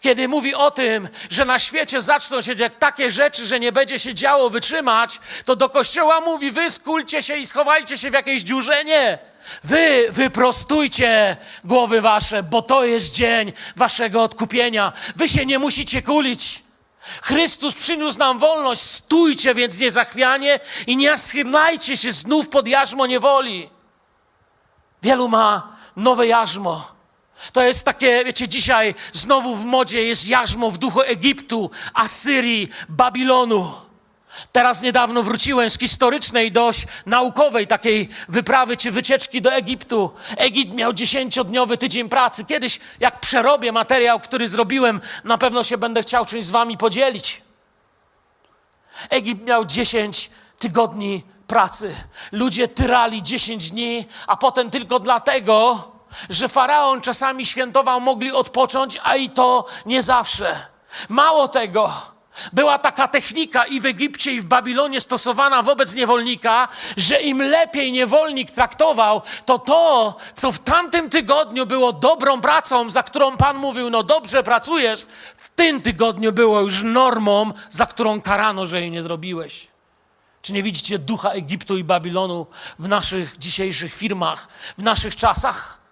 [0.01, 3.99] Kiedy mówi o tym, że na świecie zaczną się dziać takie rzeczy, że nie będzie
[3.99, 8.43] się działo wytrzymać, to do kościoła mówi: Wy skulcie się i schowajcie się w jakiejś
[8.43, 8.83] dziurze.
[8.83, 9.19] Nie.
[9.63, 14.93] Wy wyprostujcie głowy wasze, bo to jest dzień waszego odkupienia.
[15.15, 16.64] Wy się nie musicie kulić.
[17.21, 23.69] Chrystus przyniósł nam wolność, stójcie więc niezachwianie i nie schylajcie się znów pod jarzmo niewoli.
[25.03, 26.95] Wielu ma nowe jarzmo.
[27.53, 33.84] To jest takie, wiecie, dzisiaj znowu w modzie jest jarzmo w duchu Egiptu, Asyrii, Babilonu.
[34.51, 40.11] Teraz niedawno wróciłem z historycznej, dość naukowej takiej wyprawy czy wycieczki do Egiptu.
[40.37, 42.45] Egipt miał dziesięciodniowy tydzień pracy.
[42.45, 47.41] Kiedyś, jak przerobię materiał, który zrobiłem, na pewno się będę chciał czymś z wami podzielić.
[49.09, 51.95] Egipt miał dziesięć tygodni pracy.
[52.31, 55.91] Ludzie tyrali dziesięć dni, a potem tylko dlatego,
[56.29, 60.67] że faraon czasami świętował, mogli odpocząć, a i to nie zawsze.
[61.09, 62.14] Mało tego,
[62.53, 66.67] była taka technika i w Egipcie, i w Babilonie stosowana wobec niewolnika,
[66.97, 73.03] że im lepiej niewolnik traktował, to to, co w tamtym tygodniu było dobrą pracą, za
[73.03, 75.05] którą Pan mówił, no dobrze pracujesz,
[75.37, 79.67] w tym tygodniu było już normą, za którą karano, że jej nie zrobiłeś.
[80.41, 82.47] Czy nie widzicie ducha Egiptu i Babilonu
[82.79, 85.84] w naszych dzisiejszych firmach, w naszych czasach?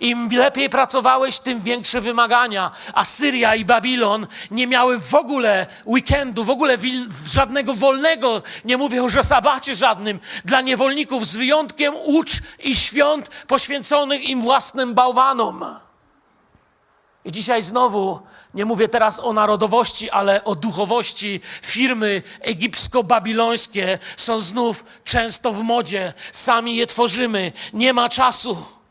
[0.00, 2.70] Im lepiej pracowałeś, tym większe wymagania.
[2.94, 6.78] Asyria i Babilon nie miały w ogóle weekendu, w ogóle
[7.26, 13.28] żadnego wolnego, nie mówię już o sabacie żadnym, dla niewolników z wyjątkiem ucz i świąt
[13.46, 15.64] poświęconych im własnym bałwanom.
[17.24, 18.20] I dzisiaj znowu
[18.54, 21.40] nie mówię teraz o narodowości, ale o duchowości.
[21.62, 26.12] Firmy egipsko-babilońskie są znów często w modzie.
[26.32, 27.52] Sami je tworzymy.
[27.72, 28.81] Nie ma czasu.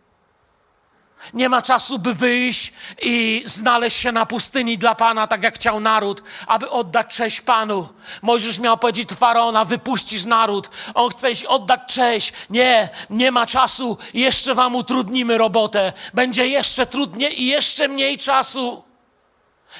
[1.33, 5.79] Nie ma czasu, by wyjść i znaleźć się na pustyni dla Pana, tak jak chciał
[5.79, 7.89] naród, aby oddać cześć Panu.
[8.21, 10.69] Mojżesz miał powiedzieć do Faraona, wypuścisz naród.
[10.93, 12.33] On chce iść oddać cześć.
[12.49, 13.97] Nie, nie ma czasu.
[14.13, 15.93] Jeszcze wam utrudnimy robotę.
[16.13, 18.83] Będzie jeszcze trudniej i jeszcze mniej czasu.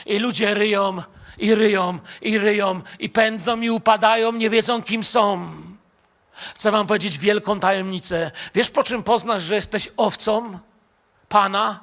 [0.06, 1.04] I ludzie ryją,
[1.38, 5.52] i ryją, i ryją, i pędzą, i upadają, nie wiedzą, kim są.
[6.56, 8.32] Chcę wam powiedzieć wielką tajemnicę.
[8.56, 10.60] Wiesz, po czym poznasz, że jesteś owcą?
[11.32, 11.80] Pana,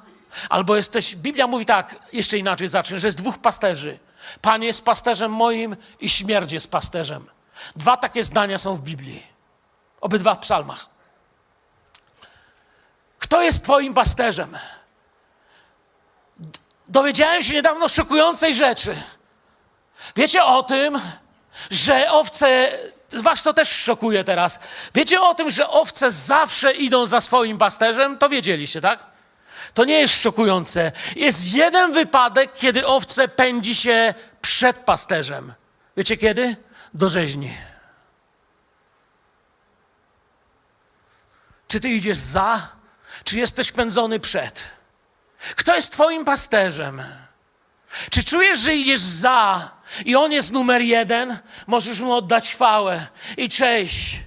[0.49, 1.15] albo jesteś.
[1.15, 3.99] Biblia mówi tak, jeszcze inaczej zacznę, że jest dwóch pasterzy.
[4.41, 7.29] Pan jest pasterzem moim i śmierć jest pasterzem.
[7.75, 9.23] Dwa takie zdania są w Biblii.
[10.01, 10.85] Obydwa w psalmach.
[13.19, 14.57] Kto jest Twoim pasterzem?
[16.87, 18.95] Dowiedziałem się niedawno szokującej rzeczy.
[20.15, 21.01] Wiecie o tym,
[21.71, 22.71] że owce,
[23.13, 24.59] was to też szokuje teraz,
[24.95, 28.17] wiecie o tym, że owce zawsze idą za swoim pasterzem?
[28.17, 29.08] To wiedzieliście, tak?
[29.73, 30.91] To nie jest szokujące.
[31.15, 35.53] Jest jeden wypadek, kiedy owce pędzi się przed pasterzem.
[35.97, 36.55] Wiecie kiedy?
[36.93, 37.53] Do rzeźni.
[41.67, 42.69] Czy ty idziesz za,
[43.23, 44.61] czy jesteś pędzony przed?
[45.55, 47.03] Kto jest twoim pasterzem?
[48.11, 49.71] Czy czujesz, że idziesz za
[50.05, 51.39] i on jest numer jeden?
[51.67, 54.19] Możesz mu oddać chwałę i cześć.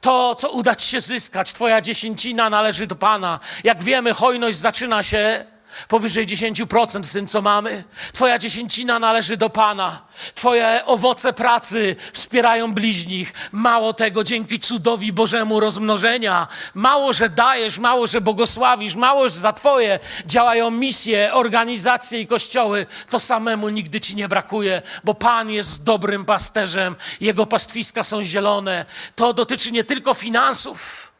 [0.00, 3.40] To, co uda ci się zyskać, twoja dziesięcina należy do Pana.
[3.64, 5.44] Jak wiemy, hojność zaczyna się
[5.88, 7.84] powyżej 10% w tym, co mamy.
[8.12, 10.02] Twoja dziesięcina należy do Pana.
[10.34, 13.32] Twoje owoce pracy wspierają bliźnich.
[13.52, 16.48] Mało tego, dzięki cudowi Bożemu rozmnożenia.
[16.74, 22.86] Mało, że dajesz, mało, że błogosławisz, mało, że za Twoje działają misje, organizacje i kościoły.
[23.10, 26.96] To samemu nigdy Ci nie brakuje, bo Pan jest dobrym pasterzem.
[27.20, 28.86] Jego pastwiska są zielone.
[29.14, 31.15] To dotyczy nie tylko finansów.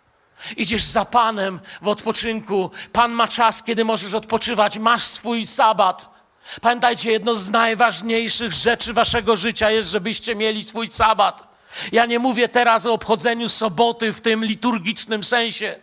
[0.56, 2.70] Idziesz za Panem w odpoczynku.
[2.92, 4.78] Pan ma czas, kiedy możesz odpoczywać.
[4.78, 6.16] Masz swój sabat.
[6.60, 11.56] Pamiętajcie, jedno z najważniejszych rzeczy waszego życia jest, żebyście mieli swój sabat.
[11.92, 15.80] Ja nie mówię teraz o obchodzeniu soboty w tym liturgicznym sensie.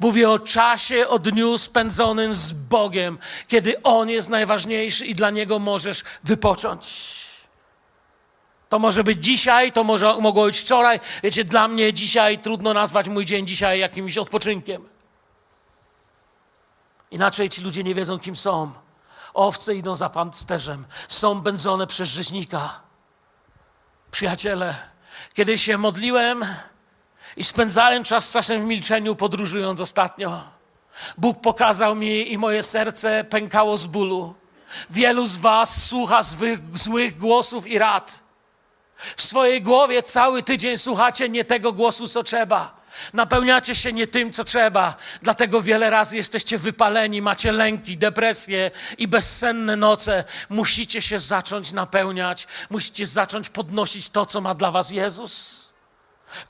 [0.00, 5.58] Mówię o czasie, o dniu spędzonym z Bogiem, kiedy On jest najważniejszy i dla Niego
[5.58, 6.84] możesz wypocząć.
[8.74, 11.00] To może być dzisiaj, to może, mogło być wczoraj.
[11.22, 14.88] Wiecie, dla mnie dzisiaj trudno nazwać mój dzień dzisiaj jakimś odpoczynkiem.
[17.10, 18.72] Inaczej ci ludzie nie wiedzą, kim są.
[19.34, 22.80] Owce idą za pasterzem, są pędzone przez rzeźnika.
[24.10, 24.74] Przyjaciele,
[25.34, 26.44] kiedy się modliłem
[27.36, 30.44] i spędzałem czas czasem w milczeniu, podróżując ostatnio,
[31.18, 34.34] Bóg pokazał mi i moje serce pękało z bólu.
[34.90, 36.20] Wielu z Was słucha
[36.74, 38.23] złych głosów i rad.
[39.16, 42.84] W swojej głowie cały tydzień słuchacie nie tego głosu, co trzeba.
[43.12, 44.94] Napełniacie się nie tym, co trzeba.
[45.22, 50.24] Dlatego wiele razy jesteście wypaleni, macie lęki, depresje i bezsenne noce.
[50.48, 55.64] Musicie się zacząć napełniać, musicie zacząć podnosić to, co ma dla Was Jezus.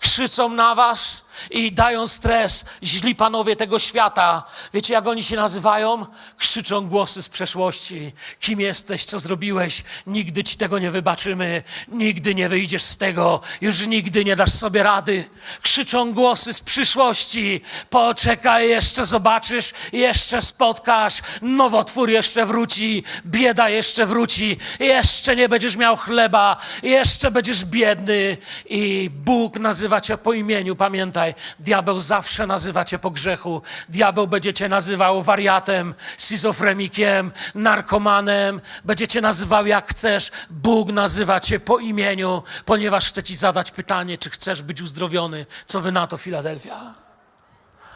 [0.00, 2.64] Krzyczą na Was i dają stres.
[2.82, 4.42] Źli panowie tego świata.
[4.74, 6.06] Wiecie, jak oni się nazywają?
[6.38, 8.12] Krzyczą głosy z przeszłości.
[8.40, 9.04] Kim jesteś?
[9.04, 9.82] Co zrobiłeś?
[10.06, 11.62] Nigdy ci tego nie wybaczymy.
[11.88, 13.40] Nigdy nie wyjdziesz z tego.
[13.60, 15.24] Już nigdy nie dasz sobie rady.
[15.62, 17.60] Krzyczą głosy z przyszłości.
[17.90, 21.20] Poczekaj, jeszcze zobaczysz, jeszcze spotkasz.
[21.42, 23.04] Nowotwór jeszcze wróci.
[23.26, 24.56] Bieda jeszcze wróci.
[24.78, 26.56] Jeszcze nie będziesz miał chleba.
[26.82, 28.36] Jeszcze będziesz biedny.
[28.66, 30.76] I Bóg nazywa cię po imieniu.
[30.76, 33.62] Pamiętaj, Pamiętaj, diabeł zawsze nazywa cię po grzechu.
[33.88, 38.60] Diabeł będzie cię nazywał wariatem, schizofrenikiem, narkomanem.
[38.84, 40.30] Będzie cię nazywał jak chcesz.
[40.50, 45.46] Bóg nazywa cię po imieniu, ponieważ chce ci zadać pytanie, czy chcesz być uzdrowiony.
[45.66, 46.94] Co wy na to, Filadelfia?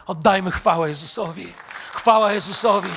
[0.05, 1.53] Oddajmy chwałę Jezusowi.
[1.93, 2.89] Chwała Jezusowi.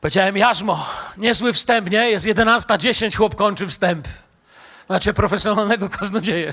[0.00, 2.10] Powiedziałem jarzmo, niezły wstęp, nie?
[2.10, 4.08] Jest 11.10, chłop kończy wstęp.
[4.90, 6.52] Znaczy profesjonalnego kaznodzieję.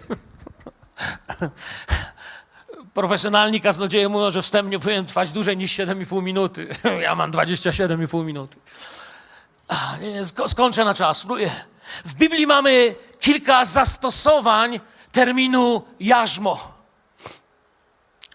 [2.93, 6.67] Profesjonalni kaznodzieje mówią, że wstęp nie powinien trwać dłużej niż 7,5 minuty.
[7.01, 8.57] Ja mam 27,5 minuty.
[10.01, 11.25] Nie, nie, skończę na czas.
[12.05, 14.79] W Biblii mamy kilka zastosowań
[15.11, 16.73] terminu jarzmo.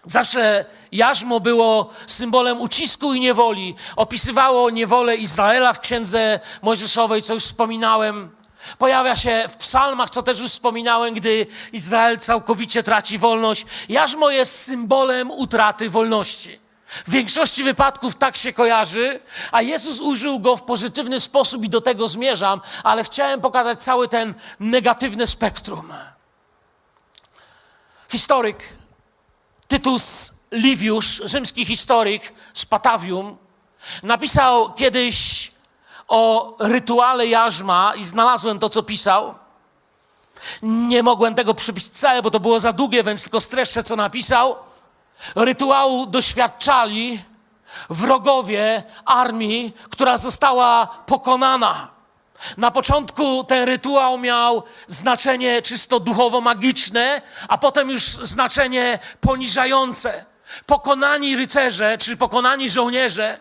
[0.05, 3.75] Zawsze jarzmo było symbolem ucisku i niewoli.
[3.95, 8.42] Opisywało niewolę Izraela w księdze Mojżeszowej, co już wspominałem.
[8.77, 13.65] Pojawia się w psalmach, co też już wspominałem, gdy Izrael całkowicie traci wolność.
[13.89, 16.59] Jarzmo jest symbolem utraty wolności.
[16.87, 19.19] W większości wypadków tak się kojarzy,
[19.51, 24.07] a Jezus użył go w pozytywny sposób i do tego zmierzam, ale chciałem pokazać cały
[24.07, 25.93] ten negatywny spektrum.
[28.09, 28.57] Historyk
[29.67, 33.37] Tytus Liviusz, rzymski historyk z Patavium,
[34.03, 35.32] napisał kiedyś
[36.13, 39.35] o rytuale jarzma i znalazłem to, co pisał.
[40.61, 44.55] Nie mogłem tego przypisać całe, bo to było za długie, więc tylko streszczę, co napisał.
[45.35, 47.21] Rytuału doświadczali
[47.89, 51.87] wrogowie armii, która została pokonana.
[52.57, 60.25] Na początku ten rytuał miał znaczenie czysto duchowo-magiczne, a potem już znaczenie poniżające.
[60.65, 63.39] Pokonani rycerze czy pokonani żołnierze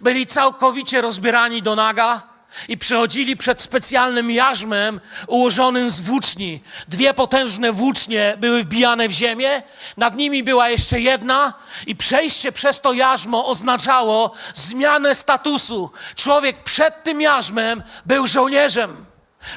[0.00, 2.22] byli całkowicie rozbierani do naga,
[2.68, 6.62] i przechodzili przed specjalnym jarzmem ułożonym z włóczni.
[6.88, 9.62] Dwie potężne włócznie były wbijane w ziemię,
[9.96, 11.52] nad nimi była jeszcze jedna
[11.86, 15.90] i przejście przez to jarzmo oznaczało zmianę statusu.
[16.16, 19.04] Człowiek przed tym jarzmem był żołnierzem,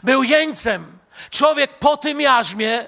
[0.03, 0.99] był jeńcem.
[1.29, 2.87] Człowiek po tym jarzmie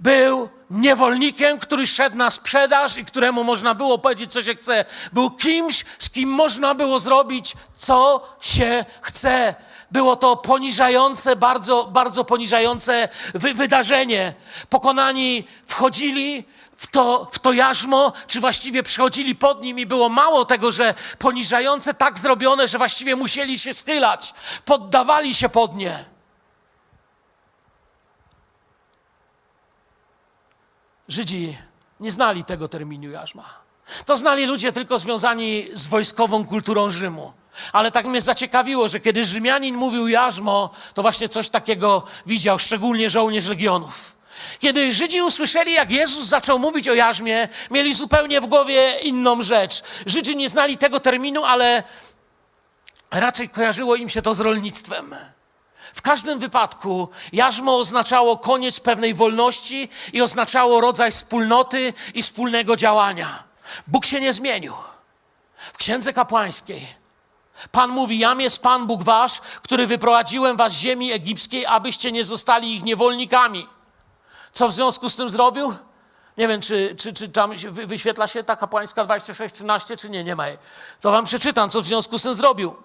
[0.00, 4.84] był niewolnikiem, który szedł na sprzedaż i któremu można było powiedzieć, co się chce.
[5.12, 9.54] Był kimś, z kim można było zrobić, co się chce.
[9.90, 14.34] Było to poniżające, bardzo, bardzo poniżające wy wydarzenie.
[14.70, 16.44] Pokonani wchodzili
[16.76, 20.94] w to, w to jarzmo, czy właściwie przechodzili pod nim i było mało tego, że
[21.18, 26.15] poniżające, tak zrobione, że właściwie musieli się schylać, poddawali się pod nie.
[31.08, 31.56] Żydzi
[32.00, 33.44] nie znali tego terminu jarzma.
[34.06, 37.32] To znali ludzie tylko związani z wojskową kulturą Rzymu.
[37.72, 43.10] Ale tak mnie zaciekawiło, że kiedy Rzymianin mówił jarzmo, to właśnie coś takiego widział, szczególnie
[43.10, 44.16] żołnierz legionów.
[44.58, 49.82] Kiedy Żydzi usłyszeli, jak Jezus zaczął mówić o jarzmie, mieli zupełnie w głowie inną rzecz.
[50.06, 51.82] Żydzi nie znali tego terminu, ale
[53.10, 55.16] raczej kojarzyło im się to z rolnictwem.
[55.94, 63.44] W każdym wypadku jarzmo oznaczało koniec pewnej wolności i oznaczało rodzaj wspólnoty i wspólnego działania.
[63.86, 64.74] Bóg się nie zmienił.
[65.56, 66.86] W księdze kapłańskiej
[67.72, 72.24] Pan mówi: Jam jest Pan Bóg wasz, który wyprowadziłem was z ziemi egipskiej, abyście nie
[72.24, 73.66] zostali ich niewolnikami.
[74.52, 75.74] Co w związku z tym zrobił?
[76.38, 80.48] Nie wiem, czy, czy, czy tam wyświetla się ta kapłańska 26-13, czy nie, nie ma
[80.48, 80.58] jej.
[81.00, 82.76] To wam przeczytam, co w związku z tym zrobił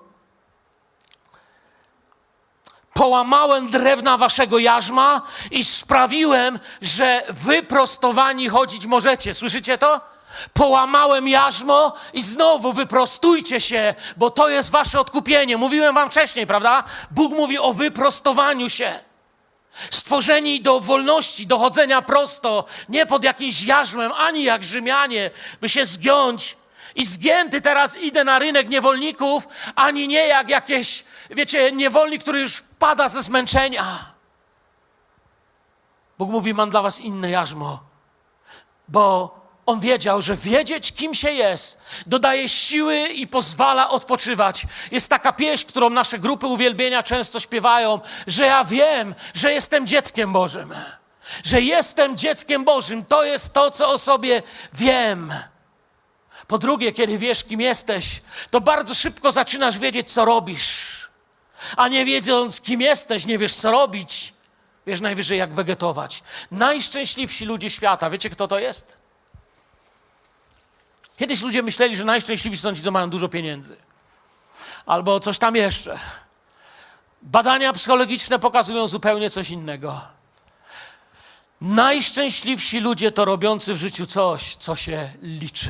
[2.93, 9.33] połamałem drewna waszego jarzma i sprawiłem, że wyprostowani chodzić możecie.
[9.33, 10.01] Słyszycie to?
[10.53, 15.57] Połamałem jarzmo i znowu wyprostujcie się, bo to jest wasze odkupienie.
[15.57, 16.83] Mówiłem wam wcześniej, prawda?
[17.11, 18.99] Bóg mówi o wyprostowaniu się.
[19.91, 25.85] Stworzeni do wolności, do chodzenia prosto, nie pod jakimś jarzmem, ani jak Rzymianie, by się
[25.85, 26.57] zgiąć.
[26.95, 32.63] I zgięty teraz idę na rynek niewolników, ani nie jak jakieś wiecie, niewolnik, który już
[32.79, 34.13] pada ze zmęczenia.
[36.17, 37.79] Bóg mówi: Mam dla was inne jarzmo,
[38.87, 44.65] bo on wiedział, że wiedzieć, kim się jest, dodaje siły i pozwala odpoczywać.
[44.91, 50.33] Jest taka pieśń, którą nasze grupy uwielbienia często śpiewają, że ja wiem, że jestem dzieckiem
[50.33, 50.73] Bożym.
[51.43, 53.05] Że jestem dzieckiem Bożym.
[53.05, 55.33] To jest to, co o sobie wiem.
[56.47, 60.80] Po drugie, kiedy wiesz, kim jesteś, to bardzo szybko zaczynasz wiedzieć, co robisz
[61.77, 64.33] a nie wiedząc, kim jesteś, nie wiesz, co robić,
[64.87, 66.23] wiesz najwyżej, jak wegetować.
[66.51, 68.97] Najszczęśliwsi ludzie świata, wiecie, kto to jest?
[71.17, 73.77] Kiedyś ludzie myśleli, że najszczęśliwsi są ci, co mają dużo pieniędzy.
[74.85, 75.99] Albo coś tam jeszcze.
[77.21, 80.01] Badania psychologiczne pokazują zupełnie coś innego.
[81.61, 85.69] Najszczęśliwsi ludzie to robiący w życiu coś, co się liczy.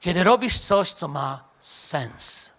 [0.00, 2.51] Kiedy robisz coś, co ma sens.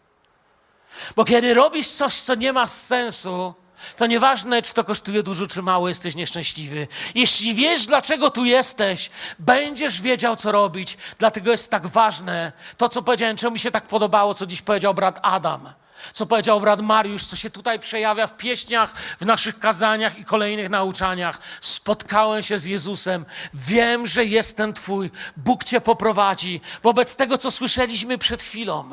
[1.16, 3.54] Bo kiedy robisz coś, co nie ma sensu,
[3.96, 6.88] to nieważne, czy to kosztuje dużo, czy mało, jesteś nieszczęśliwy.
[7.16, 10.98] Jeśli wiesz, dlaczego tu jesteś, będziesz wiedział, co robić.
[11.20, 14.94] Dlatego jest tak ważne to, co powiedziałem, czemu mi się tak podobało, co dziś powiedział
[14.94, 15.70] brat Adam,
[16.14, 20.70] co powiedział brat Mariusz, co się tutaj przejawia w pieśniach, w naszych kazaniach i kolejnych
[20.70, 21.40] nauczaniach.
[21.62, 23.26] Spotkałem się z Jezusem.
[23.54, 25.12] Wiem, że jestem Twój.
[25.38, 26.62] Bóg Cię poprowadzi.
[26.84, 28.90] Wobec tego, co słyszeliśmy przed chwilą.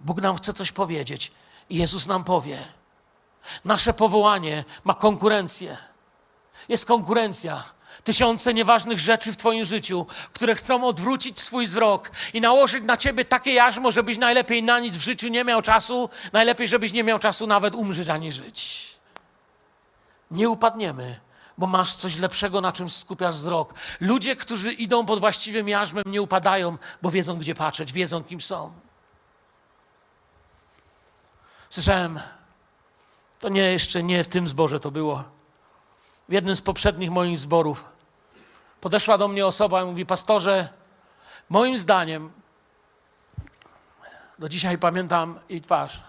[0.00, 1.32] Bóg nam chce coś powiedzieć
[1.70, 2.58] i Jezus nam powie.
[3.64, 5.76] Nasze powołanie ma konkurencję.
[6.68, 7.64] Jest konkurencja.
[8.04, 13.24] Tysiące nieważnych rzeczy w Twoim życiu, które chcą odwrócić swój wzrok i nałożyć na Ciebie
[13.24, 17.18] takie jarzmo, żebyś najlepiej na nic w życiu nie miał czasu, najlepiej, żebyś nie miał
[17.18, 18.90] czasu nawet umrzeć ani żyć.
[20.30, 21.20] Nie upadniemy,
[21.58, 23.74] bo masz coś lepszego, na czym skupiasz wzrok.
[24.00, 28.72] Ludzie, którzy idą pod właściwym jarzmem, nie upadają, bo wiedzą, gdzie patrzeć, wiedzą, kim są.
[31.70, 32.20] Słyszałem,
[33.38, 35.24] to nie jeszcze nie w tym zborze to było.
[36.28, 37.84] W jednym z poprzednich moich zborów
[38.80, 40.68] podeszła do mnie osoba i mówi: Pastorze,
[41.48, 42.32] moim zdaniem,
[44.38, 46.00] do dzisiaj pamiętam jej twarz.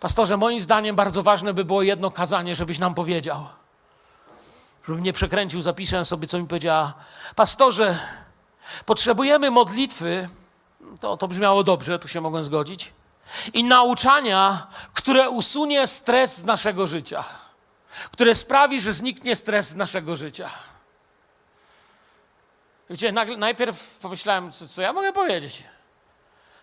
[0.00, 3.46] Pastorze, moim zdaniem bardzo ważne by było jedno kazanie, żebyś nam powiedział.
[4.88, 6.94] Żebym nie przekręcił, zapiszę sobie, co mi powiedziała.
[7.36, 7.98] Pastorze,
[8.86, 10.28] potrzebujemy modlitwy.
[11.00, 12.92] To, to brzmiało dobrze, tu się mogłem zgodzić
[13.52, 17.24] i nauczania, które usunie stres z naszego życia,
[18.12, 20.50] które sprawi, że zniknie stres z naszego życia.
[22.90, 25.62] Wiecie, najpierw pomyślałem, co, co ja mogę powiedzieć.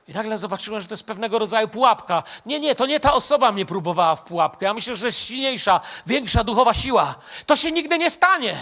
[0.08, 2.24] I nagle zobaczyłem, że to jest pewnego rodzaju pułapka.
[2.46, 4.66] Nie, nie, to nie ta osoba mnie próbowała w pułapkę.
[4.66, 7.16] Ja myślę, że jest silniejsza, większa duchowa siła.
[7.46, 8.58] To się nigdy nie stanie.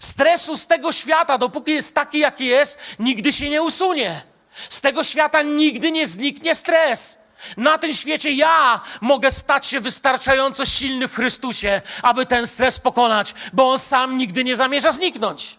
[0.00, 4.22] Stresu z tego świata, dopóki jest taki, jaki jest, nigdy się nie usunie.
[4.70, 7.18] Z tego świata nigdy nie zniknie stres.
[7.56, 13.34] Na tym świecie ja mogę stać się wystarczająco silny w Chrystusie, aby ten stres pokonać,
[13.52, 15.58] bo on sam nigdy nie zamierza zniknąć.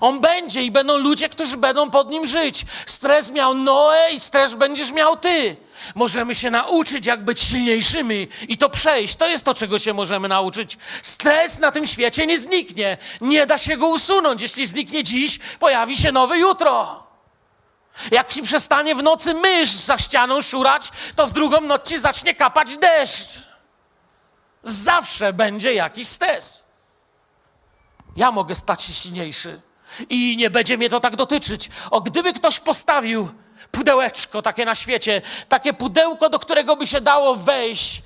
[0.00, 2.66] On będzie i będą ludzie, którzy będą pod nim żyć.
[2.86, 5.56] Stres miał Noe i stres będziesz miał ty.
[5.94, 9.16] Możemy się nauczyć, jak być silniejszymi i to przejść.
[9.16, 10.78] To jest to, czego się możemy nauczyć.
[11.02, 12.98] Stres na tym świecie nie zniknie.
[13.20, 14.42] Nie da się go usunąć.
[14.42, 17.07] Jeśli zniknie dziś, pojawi się nowy jutro.
[18.10, 22.34] Jak ci przestanie w nocy mysz za ścianą szurać, to w drugą noc ci zacznie
[22.34, 23.48] kapać deszcz.
[24.62, 26.64] Zawsze będzie jakiś stres.
[28.16, 29.60] Ja mogę stać się silniejszy
[30.08, 31.70] i nie będzie mnie to tak dotyczyć.
[31.90, 33.28] O, gdyby ktoś postawił
[33.70, 38.02] pudełeczko takie na świecie, takie pudełko, do którego by się dało wejść,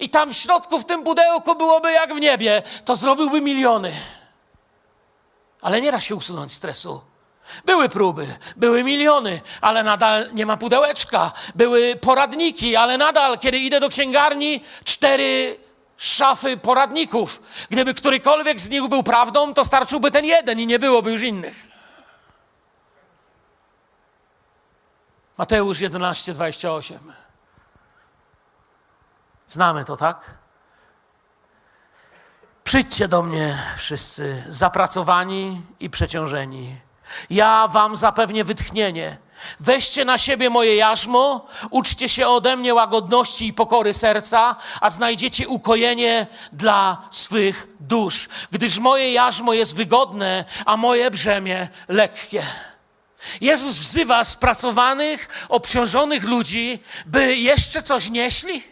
[0.00, 3.92] i tam w środku w tym pudełku byłoby jak w niebie, to zrobiłby miliony.
[5.60, 7.00] Ale nie da się usunąć stresu.
[7.64, 8.26] Były próby,
[8.56, 11.32] były miliony, ale nadal nie ma pudełeczka.
[11.54, 15.58] Były poradniki, ale nadal, kiedy idę do księgarni, cztery
[15.96, 17.42] szafy poradników.
[17.70, 21.66] Gdyby którykolwiek z nich był prawdą, to starczyłby ten jeden i nie byłoby już innych.
[25.38, 27.12] Mateusz 11, 28.
[29.46, 30.38] Znamy to, tak?
[32.64, 36.85] Przyjdźcie do mnie wszyscy zapracowani i przeciążeni.
[37.30, 39.16] Ja wam zapewnię wytchnienie.
[39.60, 45.48] Weźcie na siebie moje jarzmo, uczcie się ode mnie łagodności i pokory serca, a znajdziecie
[45.48, 52.42] ukojenie dla swych dusz, gdyż moje jarzmo jest wygodne, a moje brzemię lekkie.
[53.40, 58.62] Jezus wzywa spracowanych, obciążonych ludzi, by jeszcze coś nieśli.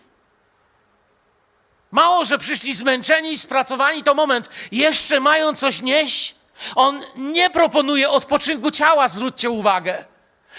[1.90, 6.34] Mało, że przyszli zmęczeni i spracowani, to moment, jeszcze mają coś nieść.
[6.74, 10.04] On nie proponuje odpoczynku ciała, zwróćcie uwagę.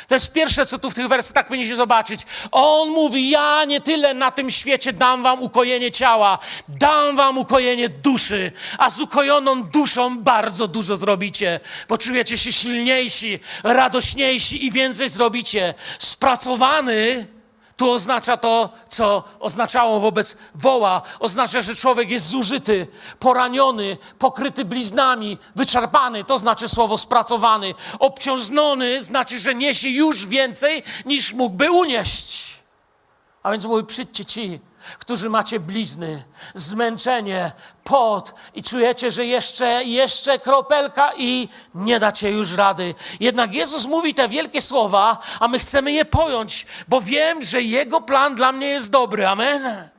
[0.07, 2.21] To jest pierwsze, co tu w tych wersetach powinniście zobaczyć.
[2.51, 7.89] On mówi: Ja nie tyle na tym świecie dam wam ukojenie ciała, dam wam ukojenie
[7.89, 11.59] duszy, a z ukojoną duszą bardzo dużo zrobicie.
[11.87, 15.73] Poczujecie się silniejsi, radośniejsi i więcej zrobicie.
[15.99, 17.27] Spracowany
[17.77, 21.01] tu oznacza to, co oznaczało wobec woła.
[21.19, 22.87] Oznacza, że człowiek jest zużyty,
[23.19, 26.23] poraniony, pokryty bliznami, wyczerpany.
[26.23, 27.73] To znaczy słowo spracowany.
[27.99, 32.55] Obciążony znaczy, że niesie już więcej, niż mógłby unieść.
[33.43, 34.59] A więc mówi, przyjdźcie ci,
[34.99, 36.23] którzy macie blizny,
[36.53, 37.51] zmęczenie,
[37.83, 42.95] pot i czujecie, że jeszcze, jeszcze kropelka i nie dacie już rady.
[43.19, 48.01] Jednak Jezus mówi te wielkie słowa, a my chcemy je pojąć, bo wiem, że Jego
[48.01, 49.27] plan dla mnie jest dobry.
[49.27, 49.89] Amen.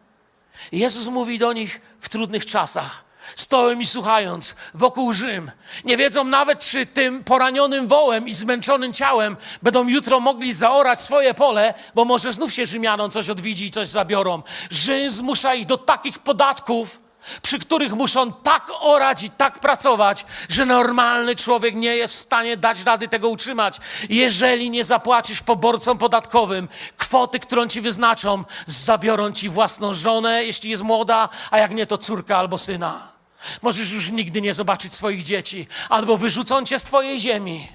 [0.73, 3.06] Jezus mówi do nich w trudnych czasach
[3.37, 5.51] stołem i słuchając wokół Rzym.
[5.85, 11.35] Nie wiedzą nawet, czy tym poranionym wołem i zmęczonym ciałem będą jutro mogli zaorać swoje
[11.35, 14.43] pole, bo może znów się Rzymianom coś odwiedzi i coś zabiorą.
[14.71, 17.07] Rzym zmusza ich do takich podatków,
[17.43, 22.57] przy których muszą tak orać i tak pracować, że normalny człowiek nie jest w stanie
[22.57, 23.79] dać rady tego utrzymać.
[24.09, 30.83] Jeżeli nie zapłacisz poborcom podatkowym kwoty, którą ci wyznaczą, zabiorą ci własną żonę, jeśli jest
[30.83, 33.16] młoda, a jak nie, to córka albo syna.
[33.63, 37.69] Możesz już nigdy nie zobaczyć swoich dzieci, albo wyrzucą cię z twojej ziemi.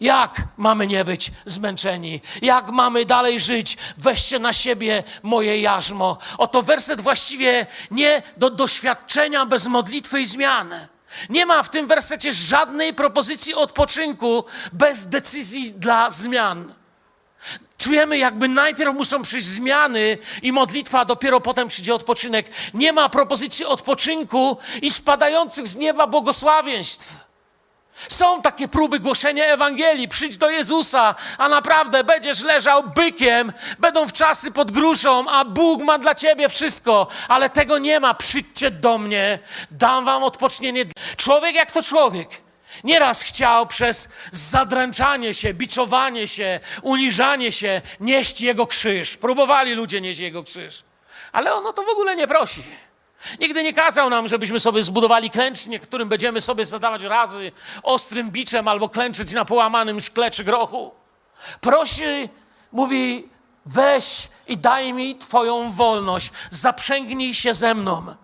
[0.00, 2.20] Jak mamy nie być zmęczeni?
[2.42, 3.76] Jak mamy dalej żyć?
[3.96, 6.18] Weźcie na siebie moje jarzmo.
[6.38, 10.74] Oto werset właściwie nie do doświadczenia bez modlitwy i zmian.
[11.28, 16.74] Nie ma w tym wersecie żadnej propozycji odpoczynku bez decyzji dla zmian.
[17.82, 22.50] Czujemy, jakby najpierw muszą przyjść zmiany i modlitwa, a dopiero potem przyjdzie odpoczynek.
[22.74, 27.14] Nie ma propozycji odpoczynku i spadających z nieba błogosławieństw.
[28.08, 30.08] Są takie próby głoszenia Ewangelii.
[30.08, 35.82] Przyjdź do Jezusa, a naprawdę będziesz leżał bykiem, będą w czasy pod gruszą, a Bóg
[35.82, 37.06] ma dla ciebie wszystko.
[37.28, 38.14] Ale tego nie ma.
[38.14, 39.38] Przyjdźcie do mnie,
[39.70, 40.84] dam wam odpocznienie.
[41.16, 42.28] Człowiek jak to człowiek.
[42.84, 49.16] Nieraz chciał przez zadręczanie się, biczowanie się, uniżanie się nieść Jego krzyż.
[49.16, 50.82] Próbowali ludzie nieść Jego krzyż.
[51.32, 52.62] Ale ono to w ogóle nie prosi.
[53.40, 57.52] Nigdy nie kazał nam, żebyśmy sobie zbudowali klęcznie, którym będziemy sobie zadawać razy
[57.82, 60.94] ostrym biczem albo klęczyć na połamanym szkle czy grochu.
[61.60, 62.28] Prosi,
[62.72, 63.28] mówi,
[63.66, 68.14] weź i daj mi Twoją wolność, zaprzęgnij się ze mną.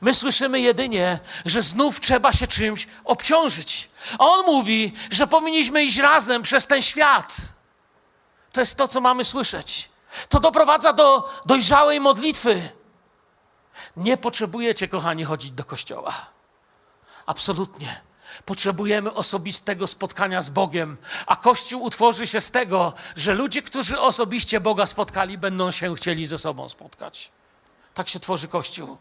[0.00, 3.90] My słyszymy jedynie, że znów trzeba się czymś obciążyć.
[4.18, 7.36] A on mówi, że powinniśmy iść razem przez ten świat.
[8.52, 9.90] To jest to, co mamy słyszeć.
[10.28, 12.68] To doprowadza do dojrzałej modlitwy.
[13.96, 16.26] Nie potrzebujecie, kochani, chodzić do kościoła.
[17.26, 18.00] Absolutnie.
[18.44, 24.60] Potrzebujemy osobistego spotkania z Bogiem, a Kościół utworzy się z tego, że ludzie, którzy osobiście
[24.60, 27.32] Boga spotkali, będą się chcieli ze sobą spotkać.
[27.94, 28.98] Tak się tworzy Kościół.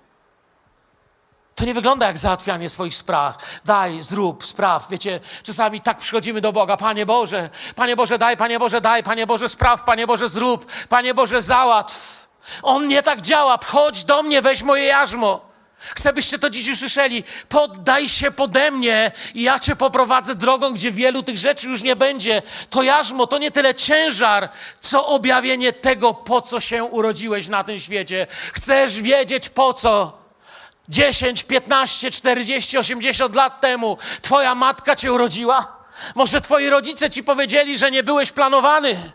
[1.59, 3.59] To nie wygląda jak załatwianie swoich spraw.
[3.65, 4.87] Daj, zrób, spraw.
[4.89, 6.77] Wiecie, czasami tak przychodzimy do Boga.
[6.77, 11.13] Panie Boże, Panie Boże, daj, Panie Boże, daj, Panie Boże, spraw, Panie Boże, zrób, Panie
[11.13, 12.27] Boże, załatw.
[12.63, 13.59] On nie tak działa.
[13.65, 15.49] Chodź do mnie, weź moje jarzmo.
[15.79, 17.23] Chcę, byście to dziś usłyszeli.
[17.49, 21.95] Poddaj się pode mnie i ja cię poprowadzę drogą, gdzie wielu tych rzeczy już nie
[21.95, 22.41] będzie.
[22.69, 24.49] To jarzmo to nie tyle ciężar,
[24.81, 28.27] co objawienie tego, po co się urodziłeś na tym świecie.
[28.53, 30.18] Chcesz wiedzieć po co?
[30.89, 35.79] 10, 15, 40, 80 lat temu twoja matka cię urodziła?
[36.15, 39.11] Może twoi rodzice ci powiedzieli, że nie byłeś planowany?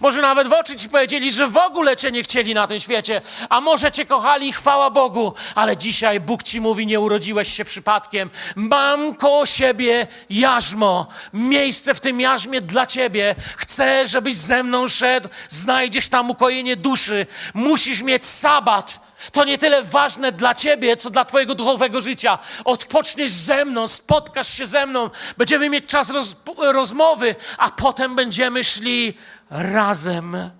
[0.00, 3.22] Może nawet w oczy ci powiedzieli, że w ogóle cię nie chcieli na tym świecie,
[3.48, 8.30] a może cię kochali, chwała Bogu, ale dzisiaj Bóg ci mówi, nie urodziłeś się przypadkiem.
[8.56, 13.34] Mam koło siebie jarzmo, miejsce w tym jarzmie dla ciebie.
[13.56, 17.26] Chcę, żebyś ze mną szedł, znajdziesz tam ukojenie duszy.
[17.54, 19.03] Musisz mieć sabat.
[19.32, 22.38] To nie tyle ważne dla ciebie, co dla twojego duchowego życia.
[22.64, 28.64] Odpoczniesz ze mną, spotkasz się ze mną, będziemy mieć czas roz, rozmowy, a potem będziemy
[28.64, 29.14] szli
[29.50, 30.50] razem.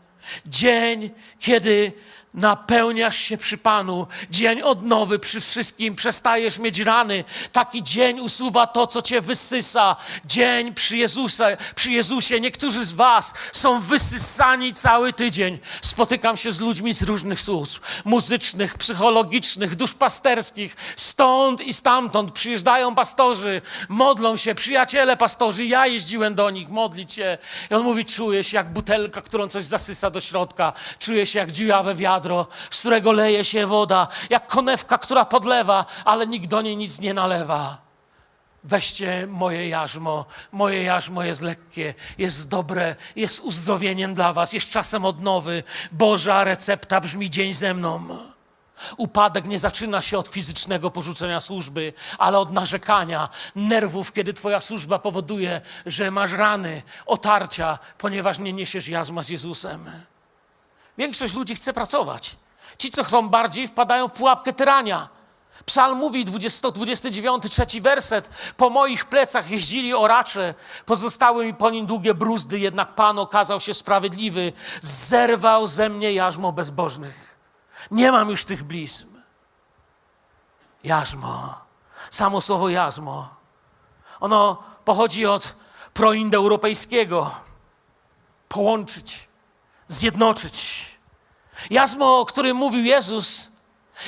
[0.46, 1.10] Dzień,
[1.40, 1.92] kiedy
[2.34, 7.24] napełniasz się przy Panu, dzień odnowy przy wszystkim, przestajesz mieć rany.
[7.52, 9.96] Taki dzień usuwa to, co cię wysysa.
[10.24, 10.96] Dzień przy,
[11.74, 12.40] przy Jezusie.
[12.40, 15.58] Niektórzy z Was są wysysani cały tydzień.
[15.82, 20.76] Spotykam się z ludźmi z różnych służb muzycznych, psychologicznych, duszpasterskich.
[20.96, 25.66] Stąd i stamtąd przyjeżdżają pastorzy, modlą się, przyjaciele pastorzy.
[25.66, 27.38] Ja jeździłem do nich modlić się.
[27.70, 30.72] I on mówi: Czuję się jak butelka, którą coś zasysa do środka.
[30.98, 35.86] Czuję się jak dziurawe wiadro wiadro, z którego leje się woda, jak konewka, która podlewa,
[36.04, 37.84] ale nikt do niej nic nie nalewa.
[38.64, 40.24] Weźcie moje jarzmo.
[40.52, 45.62] Moje jarzmo jest lekkie, jest dobre, jest uzdrowieniem dla Was, jest czasem odnowy.
[45.92, 48.08] Boża recepta brzmi dzień ze mną.
[48.96, 54.98] Upadek nie zaczyna się od fizycznego porzucenia służby, ale od narzekania, nerwów, kiedy Twoja służba
[54.98, 59.90] powoduje, że masz rany, otarcia, ponieważ nie niesiesz jazma z Jezusem.
[60.98, 62.36] Większość ludzi chce pracować.
[62.78, 65.08] Ci, co chcą bardziej, wpadają w pułapkę tyrania.
[65.66, 68.28] Psalm mówi, 129, trzeci werset.
[68.56, 70.54] Po moich plecach jeździli oracze,
[70.86, 76.52] pozostały mi po nim długie bruzdy, jednak Pan okazał się sprawiedliwy, zerwał ze mnie jarzmo
[76.52, 77.36] bezbożnych.
[77.90, 79.14] Nie mam już tych blizm.
[80.84, 81.54] Jarzmo,
[82.10, 83.34] samo słowo jarzmo.
[84.20, 85.54] Ono pochodzi od
[85.94, 87.30] proindoeuropejskiego.
[88.48, 89.28] Połączyć
[89.88, 90.83] zjednoczyć.
[91.70, 93.50] Jasmo, o którym mówił Jezus,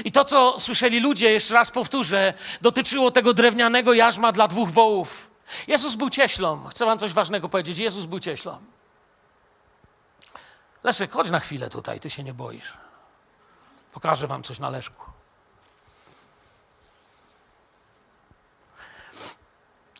[0.04, 5.30] i to, co słyszeli ludzie, jeszcze raz powtórzę, dotyczyło tego drewnianego jarzma dla dwóch wołów.
[5.66, 6.64] Jezus był cieślą.
[6.64, 7.78] Chcę wam coś ważnego powiedzieć.
[7.78, 8.59] Jezus był cieślą.
[10.84, 12.72] Leszek, chodź na chwilę tutaj, ty się nie boisz.
[13.92, 15.02] Pokażę wam coś na Leszku.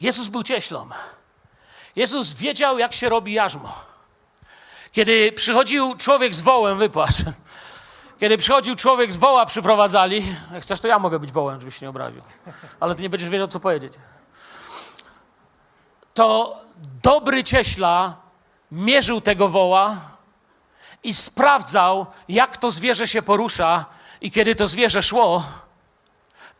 [0.00, 0.88] Jezus był cieślą.
[1.96, 3.84] Jezus wiedział, jak się robi jarzmo.
[4.97, 7.14] Kiedy przychodził człowiek z wołem, wypłacz.
[8.20, 10.24] Kiedy przychodził człowiek z woła, przyprowadzali.
[10.53, 12.22] Jak chcesz, to ja mogę być wołem, żebyś się nie obraził.
[12.80, 13.92] Ale ty nie będziesz wiedział, co powiedzieć.
[16.14, 16.57] To
[17.03, 18.16] dobry cieśla
[18.72, 19.97] mierzył tego woła
[21.03, 23.84] i sprawdzał, jak to zwierzę się porusza.
[24.20, 25.44] I kiedy to zwierzę szło,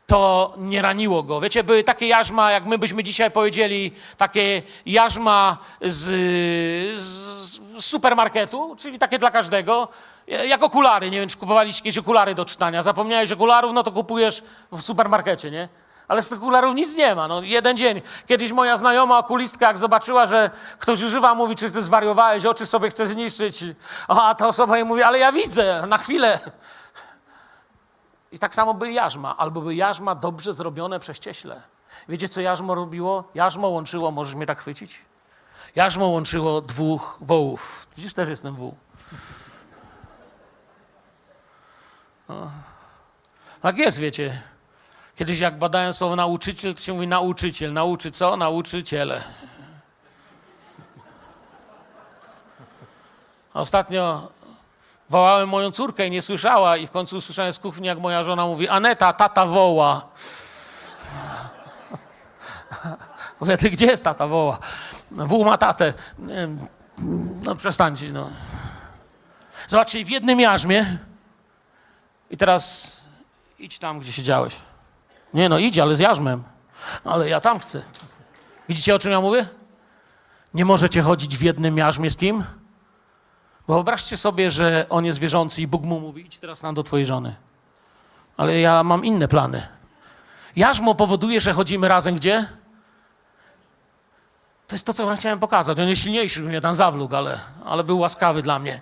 [0.07, 1.41] to nie raniło go.
[1.41, 6.05] Wiecie, były takie jarzma, jak my byśmy dzisiaj powiedzieli, takie jarzma z,
[7.01, 9.89] z supermarketu, czyli takie dla każdego,
[10.27, 11.11] jak okulary.
[11.11, 12.83] Nie wiem, czy kupowaliście jakieś okulary do czytania.
[12.83, 14.43] Zapomniałeś okularów, no to kupujesz
[14.73, 15.69] w supermarkecie, nie?
[16.09, 17.29] Ale z tych okularów nic nie ma.
[17.29, 18.03] No, jeden dzień.
[18.27, 22.89] Kiedyś moja znajoma okulistka, jak zobaczyła, że ktoś używa, mówi, czy ty zwariowałeś, oczy sobie
[22.89, 23.65] chce zniszczyć.
[24.09, 26.39] A ta osoba jej mówi, ale ja widzę, na chwilę.
[28.37, 31.63] I tak samo by jarzma, albo by jarzma dobrze zrobione przez cieśle.
[32.09, 33.25] Wiecie, co jarzmo robiło?
[33.35, 35.05] Jarzmo łączyło, możesz mnie tak chwycić?
[35.77, 37.87] Jarzmo łączyło dwóch wołów.
[37.97, 38.75] Widzisz, też jestem wół.
[42.29, 42.51] No.
[43.63, 44.43] Tak jest, wiecie.
[45.17, 47.73] Kiedyś jak badałem słowo nauczyciel, to się mówi nauczyciel.
[47.73, 48.37] Nauczy co?
[48.37, 49.23] Nauczyciele.
[53.55, 54.29] Ostatnio
[55.09, 58.47] Wołałem moją córkę i nie słyszała i w końcu usłyszałem z kuchni, jak moja żona
[58.47, 60.09] mówi, Aneta, tata woła.
[63.41, 64.59] Mówię, ty gdzie jest tata woła?
[65.11, 65.95] Wół ma tatę.
[67.43, 68.31] No przestańcie, no.
[69.69, 70.99] Zobaczcie, w jednym jarzmie
[72.31, 72.97] i teraz
[73.59, 74.57] idź tam, gdzie siedziałeś.
[75.35, 76.43] Nie no, idź, ale z jarzmem.
[77.05, 77.83] Ale ja tam chcę.
[78.69, 79.47] Widzicie, o czym ja mówię?
[80.55, 82.45] Nie możecie chodzić w jednym jarzmie z kim?
[83.69, 87.07] Wyobraźcie sobie, że on jest wierzący i Bóg mu mówi, idź teraz nam do twojej
[87.07, 87.35] żony.
[88.37, 89.67] Ale ja mam inne plany.
[90.57, 92.49] Jarzmo powoduje, że chodzimy razem gdzie?
[94.67, 95.81] To jest to, co ja chciałem pokazać.
[95.81, 98.81] On jest silniejszy, mnie tam zawlógł, ale, ale był łaskawy dla mnie.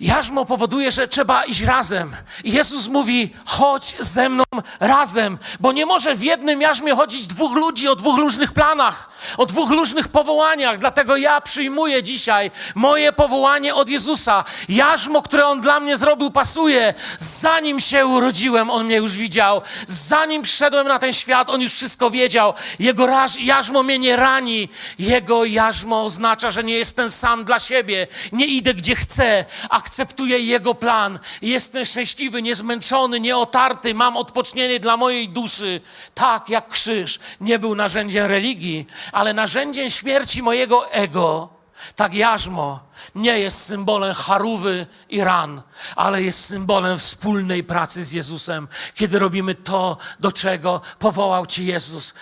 [0.00, 2.16] Jarzmo powoduje, że trzeba iść razem.
[2.44, 4.44] I Jezus mówi: chodź ze mną
[4.80, 9.46] razem, bo nie może w jednym jarzmie chodzić dwóch ludzi o dwóch różnych planach, o
[9.46, 10.78] dwóch różnych powołaniach.
[10.78, 14.44] Dlatego ja przyjmuję dzisiaj moje powołanie od Jezusa.
[14.68, 16.94] Jarzmo, które On dla mnie zrobił, pasuje.
[17.18, 19.62] Zanim się urodziłem, On mnie już widział.
[19.86, 22.54] Zanim przyszedłem na ten świat, On już wszystko wiedział.
[22.78, 23.08] Jego
[23.40, 24.68] jarzmo mnie nie rani.
[24.98, 28.06] Jego jarzmo oznacza, że nie jestem sam dla siebie.
[28.32, 29.44] Nie idę gdzie chcę,
[29.86, 31.18] akceptuję Jego plan.
[31.42, 33.94] Jestem szczęśliwy, niezmęczony, nieotarty.
[33.94, 35.80] Mam odpocznienie dla mojej duszy.
[36.14, 41.48] Tak jak krzyż nie był narzędziem religii, ale narzędziem śmierci mojego ego.
[41.96, 42.80] Tak jarzmo
[43.14, 45.62] nie jest symbolem charówy i ran,
[45.96, 52.14] ale jest symbolem wspólnej pracy z Jezusem, kiedy robimy to, do czego powołał Cię Jezus.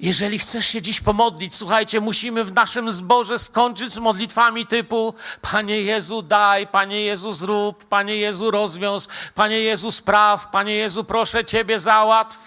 [0.00, 5.82] Jeżeli chcesz się dziś pomodlić, słuchajcie, musimy w naszym zborze skończyć z modlitwami typu Panie
[5.82, 11.78] Jezu daj, Panie Jezu zrób, Panie Jezu rozwiąż, Panie Jezu spraw, Panie Jezu proszę Ciebie
[11.78, 12.38] załatw.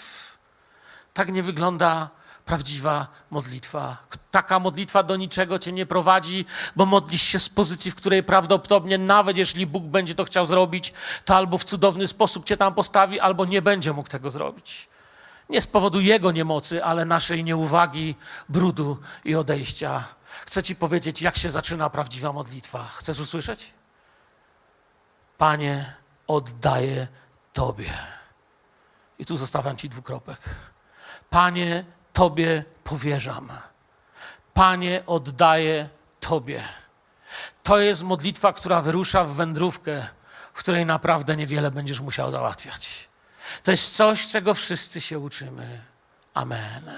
[1.14, 2.10] Tak nie wygląda
[2.46, 3.98] prawdziwa modlitwa.
[4.32, 6.46] Taka modlitwa do niczego cię nie prowadzi,
[6.76, 10.94] bo modlisz się z pozycji, w której prawdopodobnie nawet jeśli Bóg będzie to chciał zrobić,
[11.26, 14.91] to albo w cudowny sposób cię tam postawi, albo nie będzie mógł tego zrobić.
[15.52, 18.16] Nie z powodu Jego niemocy, ale naszej nieuwagi,
[18.50, 20.04] brudu i odejścia.
[20.46, 22.84] Chcę Ci powiedzieć, jak się zaczyna prawdziwa modlitwa.
[22.84, 23.74] Chcesz usłyszeć?
[25.38, 25.94] Panie,
[26.28, 27.08] oddaję
[27.54, 27.94] Tobie.
[29.20, 30.40] I tu zostawiam Ci dwukropek.
[31.30, 33.50] Panie, Tobie powierzam.
[34.54, 35.90] Panie, oddaję
[36.20, 36.64] Tobie.
[37.64, 40.08] To jest modlitwa, która wyrusza w wędrówkę,
[40.54, 42.91] w której naprawdę niewiele będziesz musiał załatwiać.
[43.64, 45.82] To jest coś, czego wszyscy się uczymy.
[46.34, 46.92] Amen.